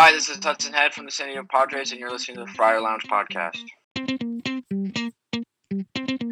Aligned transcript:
Hi, 0.00 0.12
this 0.12 0.28
is 0.28 0.38
Hudson 0.40 0.72
Head 0.72 0.94
from 0.94 1.06
the 1.06 1.10
San 1.10 1.26
Diego 1.26 1.44
Padres, 1.50 1.90
and 1.90 1.98
you're 1.98 2.12
listening 2.12 2.36
to 2.36 2.44
the 2.44 2.52
Friar 2.52 2.80
Lounge 2.80 3.02
podcast. 3.08 3.64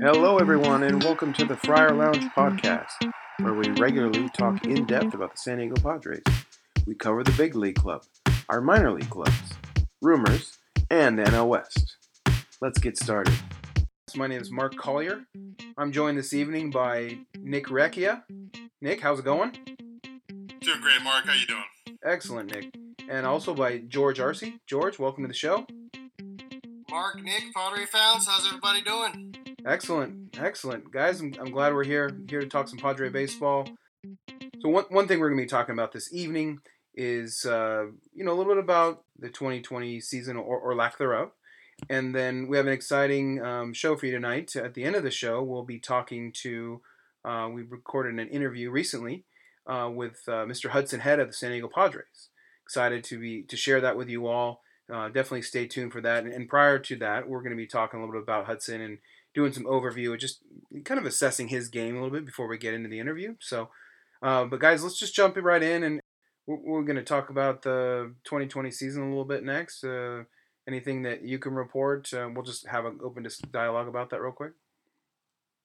Hello, 0.00 0.39
everyone, 0.39 0.85
and 0.85 1.03
welcome 1.03 1.33
to 1.33 1.44
the 1.44 1.57
Friar 1.57 1.92
Lounge 1.92 2.23
podcast, 2.26 2.92
where 3.41 3.55
we 3.55 3.68
regularly 3.71 4.29
talk 4.29 4.65
in 4.67 4.84
depth 4.84 5.15
about 5.15 5.33
the 5.33 5.39
San 5.39 5.58
Diego 5.58 5.75
Padres. 5.83 6.23
We 6.87 6.94
cover 6.94 7.25
the 7.25 7.33
big 7.33 7.57
league 7.57 7.75
club, 7.75 8.05
our 8.48 8.61
minor 8.61 8.93
league 8.93 9.11
clubs, 9.11 9.54
rumors, 10.00 10.58
and 10.88 11.18
the 11.18 11.24
NL 11.24 11.48
West. 11.48 11.96
Let's 12.60 12.78
get 12.78 12.96
started. 12.96 13.34
My 14.14 14.28
name 14.28 14.40
is 14.40 14.52
Mark 14.52 14.76
Collier. 14.76 15.22
I'm 15.76 15.90
joined 15.90 16.18
this 16.18 16.32
evening 16.32 16.70
by 16.70 17.18
Nick 17.36 17.66
Recchia. 17.66 18.22
Nick, 18.80 19.00
how's 19.00 19.18
it 19.18 19.24
going? 19.24 19.50
Doing 20.60 20.80
great, 20.80 21.02
Mark. 21.02 21.26
How 21.26 21.34
you 21.34 21.46
doing? 21.46 21.64
Excellent, 22.04 22.54
Nick. 22.54 22.72
And 23.09 23.25
also 23.25 23.54
by 23.54 23.79
George 23.79 24.18
Arce. 24.18 24.45
George, 24.66 24.98
welcome 24.98 25.22
to 25.22 25.29
the 25.29 25.35
show. 25.35 25.67
Mark, 26.90 27.22
Nick, 27.22 27.44
Padre 27.54 27.85
fans, 27.86 28.26
how's 28.26 28.46
everybody 28.46 28.82
doing? 28.82 29.35
Excellent, 29.64 30.36
excellent, 30.39 30.90
guys. 30.90 31.21
I'm, 31.21 31.35
I'm 31.39 31.50
glad 31.50 31.75
we're 31.75 31.85
here 31.85 32.16
here 32.29 32.41
to 32.41 32.47
talk 32.47 32.69
some 32.69 32.79
Padre 32.79 33.09
baseball. 33.09 33.69
So 34.61 34.69
one 34.69 34.85
one 34.89 35.07
thing 35.07 35.21
we're 35.21 35.29
going 35.29 35.39
to 35.39 35.45
be 35.45 35.49
talking 35.49 35.73
about 35.73 35.93
this 35.93 36.13
evening 36.13 36.61
is 36.95 37.45
uh, 37.45 37.87
you 38.15 38.25
know 38.25 38.33
a 38.33 38.37
little 38.37 38.55
bit 38.55 38.63
about 38.63 39.05
the 39.19 39.29
2020 39.29 40.01
season 40.01 40.37
or, 40.37 40.59
or 40.59 40.75
lack 40.75 40.99
thereof, 40.99 41.30
and 41.88 42.15
then 42.15 42.49
we 42.49 42.57
have 42.57 42.66
an 42.66 42.73
exciting 42.73 43.43
um, 43.43 43.73
show 43.73 43.97
for 43.97 44.07
you 44.07 44.13
tonight. 44.13 44.55
At 44.57 44.75
the 44.75 44.85
end 44.85 44.97
of 44.97 45.02
the 45.02 45.11
show, 45.11 45.43
we'll 45.43 45.65
be 45.65 45.79
talking 45.79 46.33
to. 46.43 46.80
Uh, 47.25 47.49
we 47.52 47.63
recorded 47.63 48.19
an 48.21 48.29
interview 48.29 48.71
recently 48.71 49.25
uh, 49.66 49.91
with 49.93 50.23
uh, 50.29 50.45
Mr. 50.47 50.71
Hudson 50.71 51.01
Head 51.01 51.19
of 51.19 51.29
the 51.29 51.35
San 51.35 51.51
Diego 51.51 51.69
Padres. 51.73 52.30
Excited 52.66 53.05
to 53.05 53.19
be 53.19 53.43
to 53.45 53.56
share 53.56 53.80
that 53.80 53.97
with 53.97 54.09
you 54.09 54.27
all. 54.27 54.62
Uh, 54.93 55.07
definitely 55.07 55.43
stay 55.43 55.66
tuned 55.66 55.93
for 55.93 56.01
that. 56.01 56.24
And, 56.24 56.33
and 56.33 56.48
prior 56.48 56.79
to 56.80 56.97
that, 56.97 57.29
we're 57.29 57.41
going 57.41 57.51
to 57.51 57.57
be 57.57 57.66
talking 57.66 57.99
a 57.99 58.02
little 58.02 58.15
bit 58.21 58.23
about 58.23 58.46
Hudson 58.46 58.80
and 58.80 58.99
doing 59.35 59.52
some 59.52 59.65
overview 59.65 60.10
and 60.13 60.21
just 60.21 60.41
kind 60.85 60.99
of 60.99 61.07
assessing 61.07 61.49
his 61.49 61.68
game 61.68 61.96
a 61.96 62.02
little 62.02 62.15
bit 62.16 62.26
before 62.26 62.49
we 62.49 62.59
get 62.59 62.74
into 62.74 62.88
the 62.88 62.99
interview. 62.99 63.35
So, 63.41 63.71
uh, 64.22 64.44
but 64.44 64.60
guys, 64.60 64.82
let's 64.82 64.98
just 64.98 65.14
jump 65.14 65.36
right 65.36 65.62
in 65.62 65.82
and 65.82 66.00
we're, 66.46 66.56
we're 66.56 66.82
going 66.82 66.96
to 66.96 67.04
talk 67.04 67.30
about 67.30 67.62
the 67.62 68.14
2020 68.24 68.70
season 68.70 69.02
a 69.02 69.08
little 69.08 69.24
bit 69.24 69.44
next. 69.44 69.84
Uh, 69.84 70.24
anything 70.66 71.02
that 71.02 71.22
you 71.22 71.38
can 71.38 71.54
report? 71.54 72.12
Uh, 72.12 72.28
we'll 72.32 72.44
just 72.44 72.66
have 72.66 72.84
an 72.84 72.98
open 73.02 73.26
dialogue 73.52 73.88
about 73.88 74.10
that 74.10 74.20
real 74.20 74.32
quick. 74.32 74.52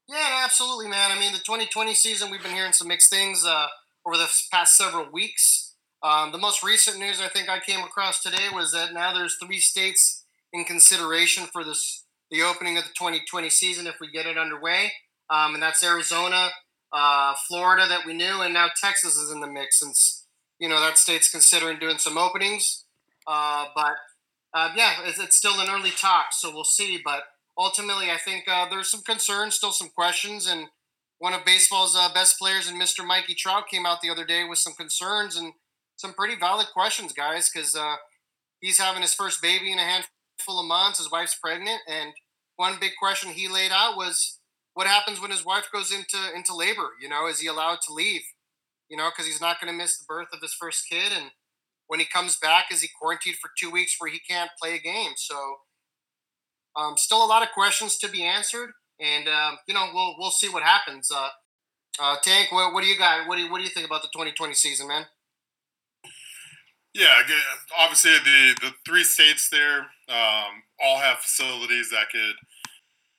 Yeah, 0.07 0.41
absolutely, 0.43 0.87
man. 0.87 1.11
I 1.11 1.19
mean, 1.19 1.31
the 1.31 1.39
2020 1.39 1.93
season, 1.93 2.31
we've 2.31 2.43
been 2.43 2.53
hearing 2.53 2.73
some 2.73 2.87
mixed 2.87 3.09
things 3.09 3.45
uh, 3.45 3.67
over 4.05 4.17
the 4.17 4.29
past 4.51 4.77
several 4.77 5.09
weeks. 5.11 5.70
Um, 6.03 6.31
the 6.31 6.37
most 6.37 6.63
recent 6.63 6.97
news 6.97 7.21
I 7.21 7.27
think 7.27 7.47
I 7.49 7.59
came 7.59 7.83
across 7.83 8.21
today 8.21 8.47
was 8.53 8.71
that 8.71 8.93
now 8.93 9.13
there's 9.13 9.37
three 9.37 9.59
states 9.59 10.23
in 10.51 10.65
consideration 10.65 11.45
for 11.51 11.63
this 11.63 12.05
the 12.31 12.41
opening 12.41 12.77
of 12.77 12.85
the 12.85 12.91
2020 12.97 13.49
season 13.49 13.87
if 13.87 13.95
we 13.99 14.09
get 14.09 14.25
it 14.25 14.37
underway. 14.37 14.93
Um, 15.29 15.53
and 15.53 15.61
that's 15.61 15.83
Arizona, 15.83 16.49
uh, 16.93 17.33
Florida 17.47 17.87
that 17.87 18.05
we 18.05 18.13
knew, 18.13 18.41
and 18.41 18.53
now 18.53 18.69
Texas 18.81 19.15
is 19.15 19.31
in 19.31 19.41
the 19.41 19.47
mix 19.47 19.79
since 19.79 20.25
you 20.59 20.69
know 20.69 20.79
that 20.79 20.97
state's 20.97 21.29
considering 21.29 21.79
doing 21.79 21.97
some 21.97 22.17
openings. 22.17 22.85
Uh, 23.27 23.65
but 23.75 23.93
uh, 24.53 24.71
yeah, 24.75 24.95
it's, 25.05 25.19
it's, 25.19 25.35
still 25.35 25.59
an 25.59 25.69
early 25.69 25.91
talk, 25.91 26.27
so 26.31 26.51
we'll 26.51 26.63
see. 26.63 26.99
But 27.03 27.23
ultimately, 27.57 28.09
I 28.09 28.17
think 28.17 28.45
uh, 28.47 28.67
there's 28.69 28.89
some 28.89 29.01
concerns, 29.01 29.55
still 29.55 29.71
some 29.71 29.89
questions, 29.89 30.47
and 30.47 30.67
one 31.19 31.33
of 31.33 31.45
baseball's 31.45 31.95
uh, 31.95 32.09
best 32.13 32.39
players, 32.39 32.67
and 32.67 32.81
Mr. 32.81 33.05
Mikey 33.05 33.35
Trout, 33.35 33.69
came 33.69 33.85
out 33.85 34.01
the 34.01 34.09
other 34.09 34.25
day 34.25 34.43
with 34.43 34.57
some 34.57 34.73
concerns 34.73 35.37
and 35.37 35.53
some 36.01 36.13
pretty 36.13 36.35
valid 36.35 36.67
questions, 36.73 37.13
guys, 37.13 37.49
because 37.49 37.75
uh, 37.75 37.95
he's 38.59 38.79
having 38.79 39.03
his 39.03 39.13
first 39.13 39.41
baby 39.41 39.71
in 39.71 39.77
a 39.77 39.83
handful 39.83 40.59
of 40.59 40.65
months. 40.65 40.97
His 40.97 41.11
wife's 41.11 41.35
pregnant, 41.35 41.79
and 41.87 42.11
one 42.55 42.77
big 42.81 42.93
question 42.99 43.29
he 43.29 43.47
laid 43.47 43.71
out 43.71 43.95
was, 43.95 44.39
"What 44.73 44.87
happens 44.87 45.21
when 45.21 45.29
his 45.29 45.45
wife 45.45 45.67
goes 45.71 45.91
into 45.91 46.17
into 46.35 46.55
labor? 46.55 46.89
You 46.99 47.07
know, 47.07 47.27
is 47.27 47.39
he 47.39 47.47
allowed 47.47 47.79
to 47.87 47.93
leave? 47.93 48.23
You 48.89 48.97
know, 48.97 49.09
because 49.09 49.27
he's 49.27 49.39
not 49.39 49.61
going 49.61 49.71
to 49.71 49.77
miss 49.77 49.97
the 49.97 50.05
birth 50.07 50.29
of 50.33 50.41
his 50.41 50.55
first 50.55 50.89
kid, 50.89 51.11
and 51.15 51.31
when 51.85 51.99
he 51.99 52.05
comes 52.05 52.35
back, 52.35 52.65
is 52.71 52.81
he 52.81 52.89
quarantined 52.99 53.37
for 53.37 53.51
two 53.57 53.69
weeks 53.69 53.95
where 53.99 54.11
he 54.11 54.19
can't 54.19 54.49
play 54.59 54.75
a 54.75 54.79
game? 54.79 55.11
So, 55.17 55.57
um, 56.75 56.97
still 56.97 57.23
a 57.23 57.27
lot 57.27 57.43
of 57.43 57.51
questions 57.51 57.97
to 57.99 58.09
be 58.09 58.23
answered, 58.23 58.71
and 58.99 59.27
um, 59.27 59.59
you 59.67 59.75
know, 59.75 59.87
we'll 59.93 60.15
we'll 60.17 60.31
see 60.31 60.49
what 60.49 60.63
happens. 60.63 61.11
Uh, 61.11 61.29
uh, 61.99 62.15
Tank, 62.23 62.51
what, 62.51 62.73
what 62.73 62.81
do 62.81 62.89
you 62.89 62.97
got? 62.97 63.27
What 63.27 63.35
do 63.35 63.43
you, 63.43 63.51
what 63.51 63.59
do 63.59 63.63
you 63.63 63.69
think 63.69 63.85
about 63.85 64.01
the 64.01 64.07
2020 64.07 64.55
season, 64.55 64.87
man? 64.87 65.05
Yeah, 66.93 67.21
obviously 67.77 68.11
the 68.11 68.55
the 68.61 68.71
three 68.85 69.03
states 69.03 69.49
there 69.49 69.79
um, 70.09 70.63
all 70.83 70.99
have 70.99 71.19
facilities 71.19 71.89
that 71.89 72.09
could 72.11 72.35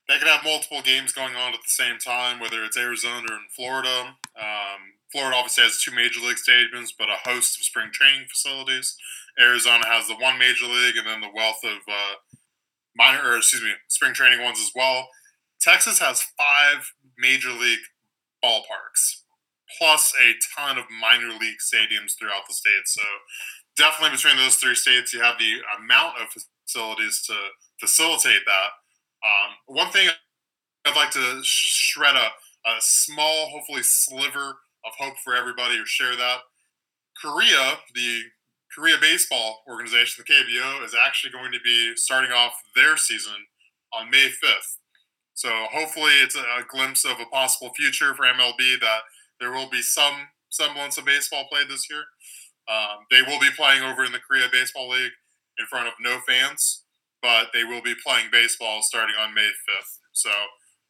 that 0.08 0.18
could 0.18 0.28
have 0.28 0.44
multiple 0.44 0.82
games 0.82 1.12
going 1.12 1.36
on 1.36 1.54
at 1.54 1.60
the 1.62 1.70
same 1.70 1.98
time, 1.98 2.38
whether 2.38 2.64
it's 2.64 2.76
Arizona 2.76 3.26
or 3.30 3.36
in 3.36 3.48
Florida. 3.54 4.16
Um, 4.38 4.98
Florida 5.10 5.36
obviously 5.36 5.64
has 5.64 5.80
two 5.80 5.94
major 5.94 6.20
league 6.20 6.36
stadiums, 6.36 6.90
but 6.98 7.08
a 7.08 7.28
host 7.28 7.58
of 7.58 7.64
spring 7.64 7.90
training 7.92 8.26
facilities. 8.30 8.96
Arizona 9.40 9.86
has 9.86 10.08
the 10.08 10.16
one 10.16 10.38
major 10.38 10.66
league 10.66 10.96
and 10.96 11.06
then 11.06 11.20
the 11.20 11.32
wealth 11.34 11.60
of 11.64 11.78
uh, 11.88 12.14
minor, 12.96 13.20
or 13.24 13.36
excuse 13.36 13.62
me, 13.62 13.72
spring 13.88 14.12
training 14.12 14.42
ones 14.42 14.58
as 14.58 14.72
well. 14.74 15.08
Texas 15.60 15.98
has 16.00 16.22
five 16.36 16.92
major 17.16 17.50
league 17.50 17.86
ballparks, 18.44 19.22
plus 19.78 20.12
a 20.20 20.34
ton 20.58 20.76
of 20.76 20.84
minor 20.90 21.28
league 21.28 21.60
stadiums 21.60 22.18
throughout 22.18 22.42
the 22.48 22.54
state. 22.54 22.86
So 22.86 23.02
definitely 23.76 24.16
between 24.16 24.36
those 24.36 24.56
three 24.56 24.74
states, 24.74 25.12
you 25.12 25.20
have 25.20 25.38
the 25.38 25.54
amount 25.78 26.14
of 26.20 26.28
facilities 26.66 27.22
to 27.26 27.34
facilitate 27.80 28.42
that. 28.46 28.68
Um, 29.24 29.76
one 29.76 29.90
thing 29.92 30.08
I'd 30.84 30.96
like 30.96 31.10
to 31.12 31.40
shred 31.42 32.16
a, 32.16 32.28
a 32.68 32.76
small, 32.80 33.48
hopefully, 33.50 33.82
sliver 33.82 34.58
of 34.84 34.92
hope 34.98 35.14
for 35.22 35.36
everybody 35.36 35.78
or 35.78 35.86
share 35.86 36.16
that. 36.16 36.38
Korea, 37.20 37.78
the 37.94 38.22
Korea 38.74 38.96
Baseball 39.00 39.62
Organization, 39.68 40.24
the 40.26 40.32
KBO, 40.32 40.84
is 40.84 40.94
actually 41.06 41.30
going 41.30 41.52
to 41.52 41.60
be 41.64 41.92
starting 41.94 42.32
off 42.32 42.54
their 42.74 42.96
season 42.96 43.46
on 43.92 44.10
May 44.10 44.28
5th. 44.42 44.78
So 45.34 45.50
hopefully 45.70 46.12
it's 46.22 46.36
a 46.36 46.64
glimpse 46.68 47.04
of 47.04 47.20
a 47.20 47.26
possible 47.26 47.72
future 47.74 48.14
for 48.14 48.24
MLB 48.24 48.80
that 48.80 49.00
there 49.40 49.52
will 49.52 49.68
be 49.68 49.82
some 49.82 50.14
semblance 50.50 50.98
of 50.98 51.04
baseball 51.04 51.46
played 51.50 51.68
this 51.68 51.88
year. 51.90 52.04
Um, 52.68 53.06
they 53.10 53.22
will 53.22 53.40
be 53.40 53.50
playing 53.56 53.82
over 53.82 54.04
in 54.04 54.12
the 54.12 54.20
Korea 54.20 54.48
Baseball 54.50 54.88
League 54.88 55.12
in 55.58 55.66
front 55.66 55.88
of 55.88 55.94
no 56.00 56.20
fans, 56.26 56.84
but 57.20 57.48
they 57.52 57.64
will 57.64 57.82
be 57.82 57.94
playing 57.94 58.28
baseball 58.30 58.82
starting 58.82 59.16
on 59.18 59.34
May 59.34 59.48
5th. 59.48 59.98
So 60.12 60.30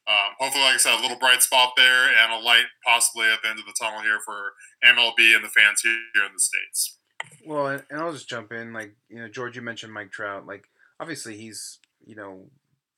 um, 0.06 0.34
hopefully, 0.38 0.64
like 0.64 0.74
I 0.74 0.78
said, 0.78 0.98
a 0.98 1.02
little 1.02 1.18
bright 1.18 1.42
spot 1.42 1.72
there 1.76 2.08
and 2.08 2.32
a 2.32 2.44
light 2.44 2.66
possibly 2.84 3.26
at 3.26 3.40
the 3.42 3.48
end 3.48 3.58
of 3.58 3.66
the 3.66 3.74
tunnel 3.80 4.02
here 4.02 4.18
for 4.24 4.52
MLB 4.84 5.34
and 5.34 5.44
the 5.44 5.48
fans 5.48 5.80
here 5.82 6.24
in 6.26 6.32
the 6.34 6.40
States. 6.40 6.98
Well, 7.46 7.68
and, 7.68 7.84
I'll 7.92 8.12
just 8.12 8.28
jump 8.28 8.52
in. 8.52 8.72
Like, 8.72 8.94
you 9.08 9.20
know, 9.20 9.28
George, 9.28 9.54
you 9.54 9.62
mentioned 9.62 9.92
Mike 9.92 10.10
Trout. 10.10 10.46
Like, 10.46 10.64
obviously, 10.98 11.36
he's, 11.36 11.78
you 12.04 12.16
know, 12.16 12.46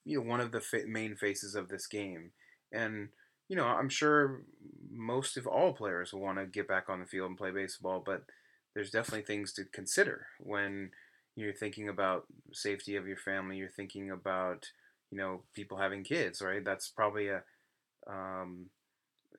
you 0.04 0.18
know, 0.18 0.28
one 0.28 0.40
of 0.40 0.52
the 0.52 0.62
main 0.86 1.14
faces 1.14 1.54
of 1.54 1.68
this 1.68 1.86
game. 1.86 2.30
And, 2.72 3.08
you 3.48 3.56
know, 3.56 3.66
I'm 3.66 3.90
sure 3.90 4.42
most 4.90 5.36
of 5.36 5.46
all 5.46 5.74
players 5.74 6.12
will 6.12 6.20
want 6.20 6.38
to 6.38 6.46
get 6.46 6.68
back 6.68 6.88
on 6.88 7.00
the 7.00 7.06
field 7.06 7.28
and 7.28 7.38
play 7.38 7.50
baseball, 7.50 8.02
but 8.04 8.22
there's 8.74 8.90
definitely 8.90 9.22
things 9.22 9.52
to 9.54 9.64
consider 9.64 10.26
when 10.40 10.90
you're 11.36 11.52
thinking 11.52 11.88
about 11.88 12.26
safety 12.52 12.96
of 12.96 13.06
your 13.06 13.16
family. 13.16 13.56
You're 13.56 13.68
thinking 13.68 14.10
about 14.10 14.70
you 15.10 15.18
know 15.18 15.42
people 15.54 15.78
having 15.78 16.04
kids, 16.04 16.40
right? 16.42 16.64
That's 16.64 16.88
probably 16.88 17.28
a 17.28 17.42
um, 18.08 18.66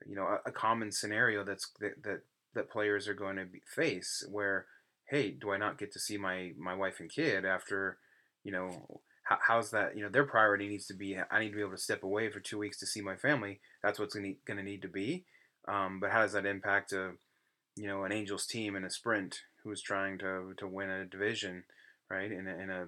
you 0.04 0.14
know 0.14 0.26
a, 0.26 0.40
a, 0.46 0.52
common 0.52 0.92
scenario 0.92 1.44
that's 1.44 1.70
that, 1.80 2.02
that 2.02 2.20
that 2.54 2.70
players 2.70 3.08
are 3.08 3.14
going 3.14 3.36
to 3.36 3.44
be, 3.44 3.62
face 3.66 4.24
where 4.30 4.66
hey 5.08 5.30
do 5.30 5.52
i 5.52 5.56
not 5.56 5.78
get 5.78 5.92
to 5.92 6.00
see 6.00 6.16
my 6.16 6.52
my 6.58 6.74
wife 6.74 7.00
and 7.00 7.10
kid 7.10 7.44
after 7.44 7.98
you 8.44 8.52
know 8.52 9.00
how, 9.22 9.38
how's 9.46 9.70
that 9.70 9.96
you 9.96 10.02
know 10.02 10.08
their 10.08 10.24
priority 10.24 10.68
needs 10.68 10.86
to 10.86 10.94
be 10.94 11.16
i 11.30 11.38
need 11.38 11.50
to 11.50 11.56
be 11.56 11.60
able 11.60 11.70
to 11.70 11.78
step 11.78 12.02
away 12.02 12.28
for 12.28 12.40
two 12.40 12.58
weeks 12.58 12.78
to 12.78 12.86
see 12.86 13.00
my 13.00 13.16
family 13.16 13.60
that's 13.82 13.98
what's 13.98 14.14
going 14.14 14.36
to 14.46 14.62
need 14.62 14.82
to 14.82 14.88
be 14.88 15.24
um, 15.68 15.98
but 16.00 16.10
how 16.10 16.22
does 16.22 16.32
that 16.32 16.46
impact 16.46 16.92
a 16.92 17.12
you 17.76 17.86
know 17.86 18.04
an 18.04 18.12
Angels 18.12 18.46
team 18.46 18.74
in 18.74 18.84
a 18.84 18.90
sprint 18.90 19.42
who 19.62 19.70
was 19.70 19.82
trying 19.82 20.18
to 20.18 20.54
to 20.56 20.66
win 20.66 20.90
a 20.90 21.04
division, 21.04 21.64
right? 22.10 22.30
In 22.30 22.48
a, 22.48 22.54
in 22.62 22.70
a 22.70 22.86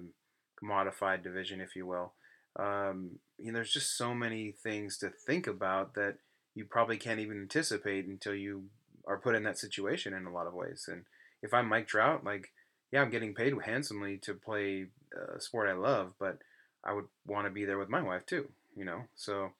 modified 0.61 1.23
division, 1.23 1.61
if 1.61 1.75
you 1.75 1.85
will. 1.85 2.13
Um, 2.57 3.19
you 3.37 3.51
know, 3.51 3.57
there's 3.57 3.71
just 3.71 3.97
so 3.97 4.13
many 4.13 4.51
things 4.51 4.97
to 4.97 5.09
think 5.09 5.47
about 5.47 5.93
that 5.93 6.17
you 6.55 6.65
probably 6.65 6.97
can't 6.97 7.19
even 7.19 7.41
anticipate 7.41 8.05
until 8.05 8.35
you 8.35 8.65
are 9.07 9.17
put 9.17 9.35
in 9.35 9.43
that 9.43 9.57
situation 9.57 10.13
in 10.13 10.25
a 10.25 10.33
lot 10.33 10.47
of 10.47 10.53
ways. 10.53 10.85
And 10.87 11.05
if 11.41 11.53
I'm 11.53 11.69
Mike 11.69 11.87
Trout, 11.87 12.23
like, 12.23 12.51
yeah, 12.91 13.01
I'm 13.01 13.11
getting 13.11 13.33
paid 13.33 13.53
handsomely 13.63 14.17
to 14.23 14.33
play 14.33 14.87
a 15.35 15.39
sport 15.39 15.69
I 15.69 15.73
love, 15.73 16.13
but 16.19 16.39
I 16.83 16.93
would 16.93 17.05
want 17.25 17.45
to 17.45 17.51
be 17.51 17.65
there 17.65 17.77
with 17.77 17.89
my 17.89 18.01
wife 18.01 18.25
too, 18.25 18.49
you 18.75 18.85
know? 18.85 19.03
So, 19.15 19.51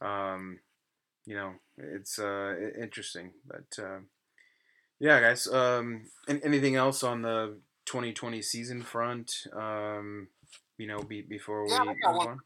um, 0.00 0.58
you 1.26 1.34
know, 1.34 1.52
it's 1.76 2.18
uh, 2.18 2.54
interesting, 2.80 3.32
but 3.46 3.82
uh, 3.82 3.98
yeah, 5.00 5.20
guys. 5.20 5.46
Um, 5.46 6.02
anything 6.28 6.76
else 6.76 7.02
on 7.02 7.22
the 7.22 7.58
2020 7.86 8.42
season 8.42 8.82
front? 8.82 9.32
Um, 9.52 10.28
you 10.78 10.86
know, 10.86 10.98
be, 11.00 11.22
before 11.22 11.64
we 11.64 11.70
Yeah, 11.70 11.84
move 12.12 12.26
on. 12.26 12.40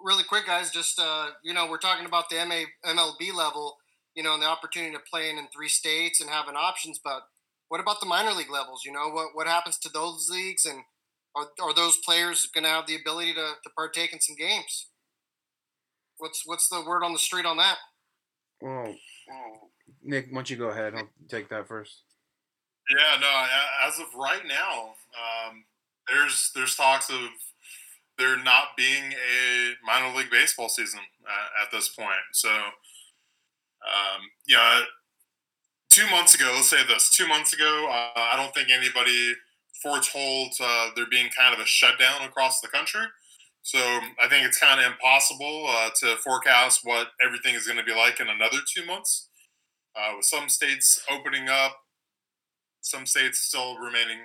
really 0.00 0.24
quick, 0.24 0.46
guys, 0.46 0.70
just 0.70 0.98
uh, 0.98 1.28
you 1.42 1.54
know, 1.54 1.66
we're 1.68 1.78
talking 1.78 2.06
about 2.06 2.28
the 2.28 2.44
MA, 2.44 2.64
MLB 2.84 3.34
level, 3.34 3.78
you 4.14 4.22
know, 4.22 4.34
and 4.34 4.42
the 4.42 4.46
opportunity 4.46 4.92
to 4.92 5.00
play 5.10 5.30
in, 5.30 5.38
in 5.38 5.46
three 5.48 5.68
states 5.68 6.20
and 6.20 6.30
having 6.30 6.56
options. 6.56 7.00
But 7.02 7.22
what 7.68 7.80
about 7.80 8.00
the 8.00 8.06
minor 8.06 8.32
league 8.32 8.50
levels? 8.50 8.82
You 8.84 8.92
know, 8.92 9.08
what 9.08 9.28
what 9.34 9.46
happens 9.46 9.78
to 9.78 9.88
those 9.88 10.28
leagues, 10.30 10.64
and 10.66 10.80
are, 11.34 11.48
are 11.62 11.74
those 11.74 11.98
players 12.04 12.46
going 12.46 12.64
to 12.64 12.70
have 12.70 12.86
the 12.86 12.96
ability 12.96 13.34
to, 13.34 13.54
to 13.62 13.70
partake 13.76 14.12
in 14.12 14.20
some 14.20 14.36
games? 14.36 14.88
What's 16.18 16.42
what's 16.46 16.68
the 16.68 16.84
word 16.86 17.04
on 17.04 17.12
the 17.12 17.18
street 17.18 17.46
on 17.46 17.56
that? 17.58 17.78
Well, 18.60 18.94
Nick, 20.04 20.26
why 20.30 20.36
don't 20.36 20.50
you 20.50 20.56
go 20.56 20.68
ahead? 20.68 20.94
I'll 20.94 21.08
take 21.28 21.48
that 21.50 21.68
first. 21.68 22.02
Yeah, 22.90 23.20
no. 23.20 23.46
As 23.86 23.98
of 23.98 24.06
right 24.18 24.42
now, 24.46 24.94
um, 25.16 25.64
there's 26.08 26.50
there's 26.54 26.74
talks 26.74 27.08
of 27.10 27.20
there 28.18 28.42
not 28.42 28.76
being 28.76 29.12
a 29.12 29.72
minor 29.84 30.16
league 30.16 30.30
baseball 30.30 30.68
season 30.68 31.00
uh, 31.26 31.62
at 31.62 31.70
this 31.70 31.88
point. 31.88 32.10
So, 32.32 32.50
um, 32.50 34.20
yeah, 34.46 34.80
two 35.88 36.08
months 36.10 36.34
ago, 36.34 36.52
let's 36.54 36.68
say 36.68 36.84
this: 36.86 37.10
two 37.14 37.28
months 37.28 37.52
ago, 37.52 37.86
uh, 37.88 38.18
I 38.18 38.34
don't 38.36 38.52
think 38.54 38.68
anybody 38.70 39.34
foretold 39.82 40.52
uh, 40.60 40.90
there 40.94 41.06
being 41.10 41.28
kind 41.36 41.54
of 41.54 41.60
a 41.60 41.66
shutdown 41.66 42.22
across 42.22 42.60
the 42.60 42.68
country. 42.68 43.02
So 43.62 43.78
I 43.78 44.28
think 44.28 44.44
it's 44.46 44.58
kind 44.58 44.80
of 44.80 44.86
impossible 44.86 45.66
uh, 45.68 45.90
to 46.00 46.16
forecast 46.16 46.80
what 46.82 47.08
everything 47.24 47.54
is 47.54 47.66
going 47.66 47.78
to 47.78 47.84
be 47.84 47.94
like 47.94 48.18
in 48.18 48.28
another 48.28 48.58
two 48.74 48.84
months. 48.84 49.28
Uh, 49.96 50.16
with 50.16 50.24
some 50.24 50.48
states 50.48 51.02
opening 51.10 51.48
up, 51.48 51.76
some 52.80 53.06
states 53.06 53.40
still 53.40 53.78
remaining 53.78 54.18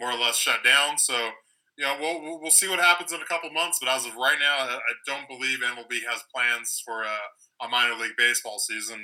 more 0.00 0.10
or 0.10 0.18
less 0.18 0.36
shut 0.36 0.64
down. 0.64 0.98
So, 0.98 1.30
you 1.78 1.84
know, 1.84 1.96
we'll, 2.00 2.40
we'll, 2.40 2.50
see 2.50 2.68
what 2.68 2.78
happens 2.78 3.12
in 3.12 3.20
a 3.20 3.24
couple 3.24 3.50
months. 3.50 3.78
But 3.80 3.90
as 3.90 4.06
of 4.06 4.16
right 4.16 4.38
now, 4.38 4.66
I 4.66 4.78
don't 5.06 5.28
believe 5.28 5.58
MLB 5.60 6.00
has 6.10 6.22
plans 6.34 6.82
for 6.84 7.02
a, 7.02 7.64
a 7.64 7.68
minor 7.68 7.94
league 7.94 8.16
baseball 8.16 8.58
season. 8.58 9.00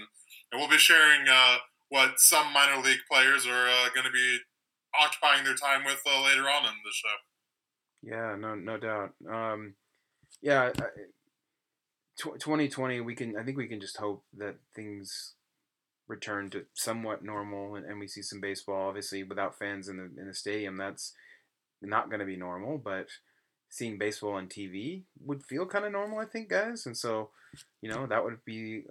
And 0.53 0.61
we'll 0.61 0.69
be 0.69 0.79
sharing 0.79 1.29
uh, 1.29 1.57
what 1.89 2.19
some 2.19 2.53
minor 2.53 2.83
league 2.83 3.01
players 3.11 3.47
are 3.47 3.69
uh, 3.69 3.89
going 3.95 4.07
to 4.07 4.12
be 4.12 4.39
occupying 5.01 5.45
their 5.45 5.55
time 5.55 5.85
with 5.85 6.03
uh, 6.07 6.23
later 6.23 6.43
on 6.43 6.65
in 6.65 6.75
the 6.85 6.93
show. 6.93 7.17
Yeah, 8.03 8.37
no, 8.39 8.55
no 8.55 8.79
doubt. 8.79 9.12
Um, 9.31 9.75
yeah, 10.43 10.71
I- 10.79 10.85
2020, 12.19 13.01
we 13.01 13.15
can. 13.15 13.35
I 13.37 13.43
think 13.43 13.57
we 13.57 13.67
can 13.67 13.81
just 13.81 13.97
hope 13.97 14.25
that 14.37 14.57
things 14.75 15.37
return 16.11 16.51
to 16.51 16.67
somewhat 16.75 17.25
normal, 17.25 17.77
and, 17.77 17.87
and 17.87 17.99
we 17.99 18.09
see 18.09 18.21
some 18.21 18.41
baseball. 18.41 18.89
Obviously, 18.89 19.23
without 19.23 19.59
fans 19.59 19.89
in 19.89 19.97
the 19.97 20.21
in 20.21 20.27
the 20.27 20.35
stadium, 20.35 20.77
that's 20.77 21.15
not 21.81 22.11
going 22.11 22.21
to 22.21 22.27
be 22.27 22.37
normal. 22.37 22.77
But 22.77 23.07
seeing 23.71 23.97
baseball 23.97 24.33
on 24.33 24.49
TV 24.49 25.05
would 25.25 25.45
feel 25.45 25.65
kind 25.65 25.85
of 25.85 25.93
normal, 25.93 26.19
I 26.19 26.27
think, 26.27 26.49
guys. 26.49 26.85
And 26.85 26.97
so, 26.97 27.31
you 27.81 27.89
know, 27.89 28.07
that 28.07 28.25
would 28.25 28.45
be 28.45 28.83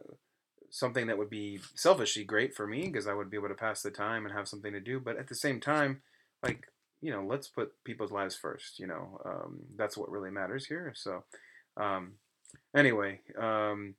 something 0.72 1.08
that 1.08 1.18
would 1.18 1.30
be 1.30 1.60
selfishly 1.76 2.24
great 2.24 2.56
for 2.56 2.66
me 2.66 2.84
because 2.84 3.08
I 3.08 3.14
would 3.14 3.30
be 3.30 3.38
able 3.38 3.50
to 3.50 3.56
pass 3.56 3.82
the 3.82 3.92
time 3.92 4.26
and 4.26 4.34
have 4.34 4.48
something 4.48 4.72
to 4.72 4.80
do. 4.80 5.00
But 5.00 5.18
at 5.18 5.28
the 5.28 5.36
same 5.36 5.60
time, 5.60 6.02
like 6.42 6.66
you 7.02 7.12
know, 7.12 7.24
let's 7.24 7.48
put 7.48 7.72
people's 7.84 8.12
lives 8.12 8.36
first. 8.36 8.80
You 8.80 8.88
know, 8.88 9.22
um, 9.26 9.60
that's 9.78 9.98
what 9.98 10.12
really 10.12 10.32
matters 10.32 10.66
here. 10.66 10.94
So, 10.96 11.24
um, 11.78 12.14
anyway, 12.76 13.22
um, 13.38 13.96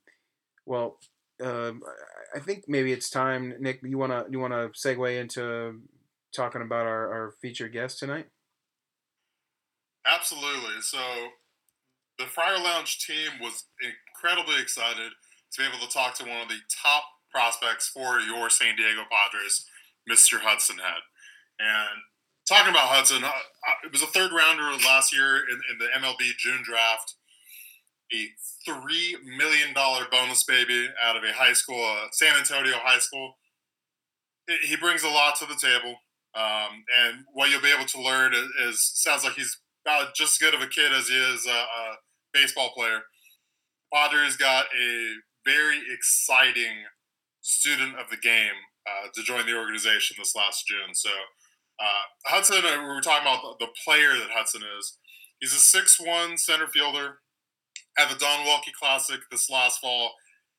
well, 0.65 0.97
I- 1.43 2.37
I 2.37 2.39
think 2.39 2.63
maybe 2.67 2.91
it's 2.93 3.09
time, 3.09 3.53
Nick. 3.59 3.81
You 3.83 3.97
wanna 3.97 4.25
you 4.29 4.39
wanna 4.39 4.69
segue 4.69 5.19
into 5.19 5.81
talking 6.35 6.61
about 6.61 6.85
our, 6.87 7.11
our 7.11 7.31
featured 7.41 7.73
guest 7.73 7.99
tonight? 7.99 8.27
Absolutely. 10.05 10.81
So 10.81 10.99
the 12.17 12.25
Friar 12.25 12.57
Lounge 12.59 13.05
team 13.05 13.31
was 13.41 13.65
incredibly 13.81 14.61
excited 14.61 15.11
to 15.53 15.61
be 15.61 15.67
able 15.67 15.85
to 15.85 15.91
talk 15.93 16.15
to 16.15 16.23
one 16.23 16.41
of 16.41 16.47
the 16.47 16.59
top 16.81 17.03
prospects 17.31 17.87
for 17.87 18.19
your 18.19 18.49
San 18.49 18.75
Diego 18.75 19.03
Padres, 19.09 19.65
Mr. 20.09 20.39
Hudson 20.39 20.77
Head. 20.77 21.01
And 21.59 22.01
talking 22.47 22.71
about 22.71 22.87
Hudson, 22.89 23.23
uh, 23.23 23.27
uh, 23.27 23.85
it 23.85 23.91
was 23.91 24.01
a 24.01 24.07
third 24.07 24.31
rounder 24.31 24.63
last 24.85 25.13
year 25.13 25.37
in, 25.37 25.61
in 25.71 25.77
the 25.79 25.87
MLB 25.99 26.35
June 26.37 26.61
draft. 26.63 27.15
A 28.13 28.27
three 28.65 29.17
million 29.23 29.73
dollar 29.73 30.05
bonus 30.11 30.43
baby 30.43 30.89
out 31.01 31.15
of 31.15 31.23
a 31.23 31.31
high 31.33 31.53
school, 31.53 31.83
uh, 31.83 32.07
San 32.11 32.35
Antonio 32.37 32.73
High 32.77 32.99
School. 32.99 33.37
He- 34.47 34.67
He 34.67 34.75
brings 34.75 35.03
a 35.03 35.09
lot 35.09 35.35
to 35.37 35.45
the 35.45 35.55
table, 35.55 35.95
um, 36.35 36.83
and 36.97 37.25
what 37.33 37.49
you'll 37.49 37.61
be 37.61 37.71
able 37.71 37.85
to 37.85 38.01
learn 38.01 38.33
is, 38.33 38.47
is 38.59 38.91
sounds 38.95 39.23
like 39.23 39.33
he's 39.33 39.57
about 39.85 40.13
just 40.15 40.33
as 40.33 40.37
good 40.37 40.53
of 40.53 40.61
a 40.61 40.67
kid 40.67 40.91
as 40.93 41.07
he 41.07 41.15
is 41.17 41.45
a, 41.45 41.49
a 41.51 41.95
baseball 42.33 42.71
player. 42.73 43.01
Padres 43.93 44.37
got 44.37 44.65
a 44.79 45.15
very 45.45 45.79
exciting 45.91 46.85
student 47.41 47.97
of 47.99 48.09
the 48.09 48.17
game 48.17 48.53
uh, 48.87 49.07
to 49.13 49.23
join 49.23 49.45
the 49.45 49.57
organization 49.57 50.15
this 50.19 50.35
last 50.35 50.67
June. 50.67 50.93
So 50.93 51.09
uh, 51.79 52.03
Hudson, 52.25 52.63
uh, 52.63 52.79
we 52.81 52.85
were 52.87 53.01
talking 53.01 53.27
about 53.27 53.57
the, 53.59 53.67
player 53.83 54.13
that 54.13 54.29
Hudson 54.31 54.61
is. 54.77 54.97
He's 55.39 55.53
a 55.53 55.57
six-one 55.57 56.37
center 56.37 56.67
fielder 56.67 57.19
at 57.97 58.09
the 58.09 58.17
Don 58.17 58.45
Welke 58.45 58.73
Classic 58.79 59.19
this 59.29 59.49
last 59.49 59.79
fall. 59.79 60.11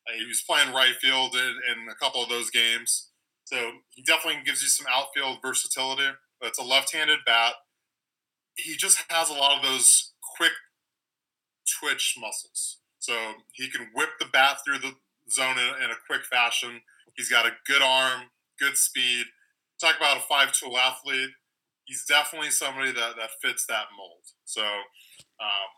Uh, 0.08 0.18
he 0.18 0.26
was 0.26 0.42
playing 0.42 0.74
right 0.74 0.94
field 1.00 1.34
in, 1.34 1.56
in 1.70 1.88
a 1.90 1.94
couple 1.94 2.22
of 2.22 2.28
those 2.28 2.50
games. 2.50 3.08
So 3.44 3.56
he 3.90 4.02
definitely 4.02 4.42
gives 4.44 4.62
you 4.62 4.68
some 4.68 4.86
outfield 4.90 5.38
versatility. 5.42 6.08
It's 6.42 6.58
a 6.58 6.64
left-handed 6.64 7.20
bat 7.24 7.54
he 8.56 8.76
just 8.76 9.02
has 9.08 9.30
a 9.30 9.34
lot 9.34 9.56
of 9.56 9.62
those 9.62 10.12
quick 10.36 10.52
twitch 11.80 12.16
muscles. 12.18 12.78
So 12.98 13.14
he 13.52 13.68
can 13.68 13.88
whip 13.94 14.10
the 14.18 14.26
bat 14.32 14.58
through 14.64 14.78
the 14.78 14.94
zone 15.30 15.58
in, 15.58 15.84
in 15.84 15.90
a 15.90 16.02
quick 16.06 16.24
fashion. 16.24 16.80
He's 17.16 17.28
got 17.28 17.46
a 17.46 17.52
good 17.66 17.82
arm, 17.82 18.22
good 18.58 18.76
speed. 18.76 19.26
Talk 19.80 19.96
about 19.96 20.18
a 20.18 20.20
five 20.20 20.52
tool 20.52 20.78
athlete. 20.78 21.30
He's 21.84 22.04
definitely 22.04 22.50
somebody 22.50 22.92
that, 22.92 23.16
that 23.18 23.30
fits 23.42 23.66
that 23.66 23.86
mold. 23.96 24.22
So, 24.44 24.62
um, 24.62 25.68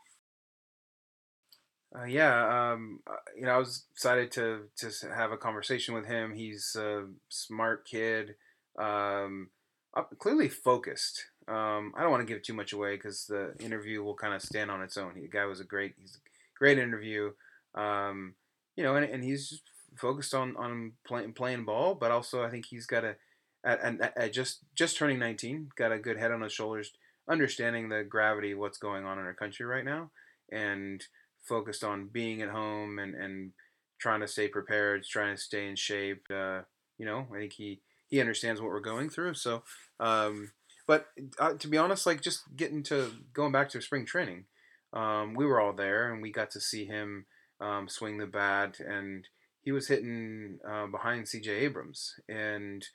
Uh, 1.95 2.05
yeah, 2.05 2.71
um, 2.73 2.99
uh, 3.07 3.13
you 3.37 3.43
know, 3.45 3.51
I 3.51 3.57
was 3.57 3.85
excited 3.91 4.31
to 4.33 4.63
to 4.77 4.91
have 5.13 5.31
a 5.31 5.37
conversation 5.37 5.93
with 5.93 6.05
him. 6.05 6.33
He's 6.33 6.75
a 6.75 7.05
smart 7.29 7.85
kid, 7.85 8.35
um, 8.77 9.49
uh, 9.95 10.03
clearly 10.19 10.49
focused. 10.49 11.23
Um, 11.47 11.93
I 11.95 12.01
don't 12.01 12.11
want 12.11 12.27
to 12.27 12.33
give 12.33 12.43
too 12.43 12.53
much 12.53 12.73
away 12.73 12.95
because 12.95 13.27
the 13.27 13.53
interview 13.59 14.03
will 14.03 14.15
kind 14.15 14.33
of 14.33 14.41
stand 14.41 14.71
on 14.71 14.81
its 14.81 14.97
own. 14.97 15.13
He, 15.15 15.21
the 15.21 15.27
guy 15.27 15.45
was 15.45 15.59
a 15.59 15.63
great, 15.63 15.93
he's 16.01 16.15
a 16.15 16.57
great 16.57 16.79
interview. 16.79 17.31
Um, 17.75 18.33
you 18.75 18.83
know, 18.83 18.95
and, 18.95 19.05
and 19.05 19.23
he's 19.23 19.61
focused 19.95 20.33
on 20.33 20.57
on 20.57 20.93
playing 21.07 21.33
playing 21.33 21.65
ball, 21.65 21.95
but 21.95 22.11
also 22.11 22.43
I 22.43 22.49
think 22.49 22.65
he's 22.65 22.87
got 22.87 23.05
a 23.05 23.15
at, 23.63 23.79
at, 23.79 24.17
at 24.17 24.33
just 24.33 24.59
just 24.75 24.97
turning 24.97 25.19
19, 25.19 25.69
got 25.77 25.93
a 25.93 25.99
good 25.99 26.17
head 26.17 26.31
on 26.31 26.41
his 26.41 26.51
shoulders, 26.51 26.91
understanding 27.29 27.87
the 27.87 28.03
gravity 28.03 28.51
of 28.51 28.59
what's 28.59 28.77
going 28.77 29.05
on 29.05 29.17
in 29.17 29.25
our 29.25 29.33
country 29.33 29.65
right 29.65 29.85
now, 29.85 30.11
and 30.51 31.05
focused 31.47 31.83
on 31.83 32.07
being 32.07 32.41
at 32.41 32.49
home 32.49 32.99
and, 32.99 33.15
and 33.15 33.51
trying 33.99 34.21
to 34.21 34.27
stay 34.27 34.47
prepared, 34.47 35.03
trying 35.03 35.35
to 35.35 35.41
stay 35.41 35.67
in 35.67 35.75
shape. 35.75 36.23
Uh, 36.29 36.61
you 36.97 37.05
know, 37.05 37.27
I 37.33 37.39
think 37.39 37.53
he, 37.53 37.81
he 38.07 38.19
understands 38.19 38.61
what 38.61 38.69
we're 38.69 38.79
going 38.79 39.09
through. 39.09 39.35
So, 39.35 39.63
um, 39.99 40.51
but 40.87 41.07
uh, 41.39 41.53
to 41.53 41.67
be 41.67 41.77
honest, 41.77 42.05
like 42.05 42.21
just 42.21 42.43
getting 42.55 42.83
to 42.83 43.11
going 43.33 43.51
back 43.51 43.69
to 43.69 43.81
spring 43.81 44.05
training, 44.05 44.45
um, 44.93 45.33
we 45.33 45.45
were 45.45 45.59
all 45.59 45.73
there 45.73 46.11
and 46.11 46.21
we 46.21 46.31
got 46.31 46.51
to 46.51 46.61
see 46.61 46.85
him 46.85 47.25
um, 47.59 47.87
swing 47.87 48.17
the 48.17 48.25
bat 48.25 48.79
and 48.79 49.27
he 49.61 49.71
was 49.71 49.87
hitting 49.87 50.59
uh, 50.67 50.87
behind 50.87 51.25
CJ 51.25 51.47
Abrams 51.47 52.13
and 52.29 52.85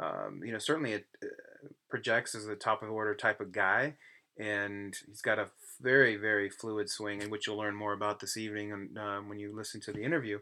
um, 0.00 0.40
you 0.44 0.52
know 0.52 0.58
certainly 0.58 0.92
it 0.92 1.06
uh, 1.22 1.68
projects 1.88 2.34
as 2.34 2.46
the 2.46 2.56
top 2.56 2.82
of 2.82 2.90
order 2.90 3.14
type 3.14 3.40
of 3.40 3.52
guy 3.52 3.94
and 4.38 4.94
he's 5.06 5.20
got 5.20 5.38
a 5.38 5.48
very 5.80 6.16
very 6.16 6.50
fluid 6.50 6.90
swing, 6.90 7.22
and 7.22 7.30
which 7.30 7.46
you'll 7.46 7.58
learn 7.58 7.74
more 7.74 7.92
about 7.92 8.20
this 8.20 8.36
evening 8.36 8.72
and 8.72 8.98
um, 8.98 9.28
when 9.28 9.38
you 9.38 9.54
listen 9.54 9.80
to 9.82 9.92
the 9.92 10.02
interview. 10.02 10.38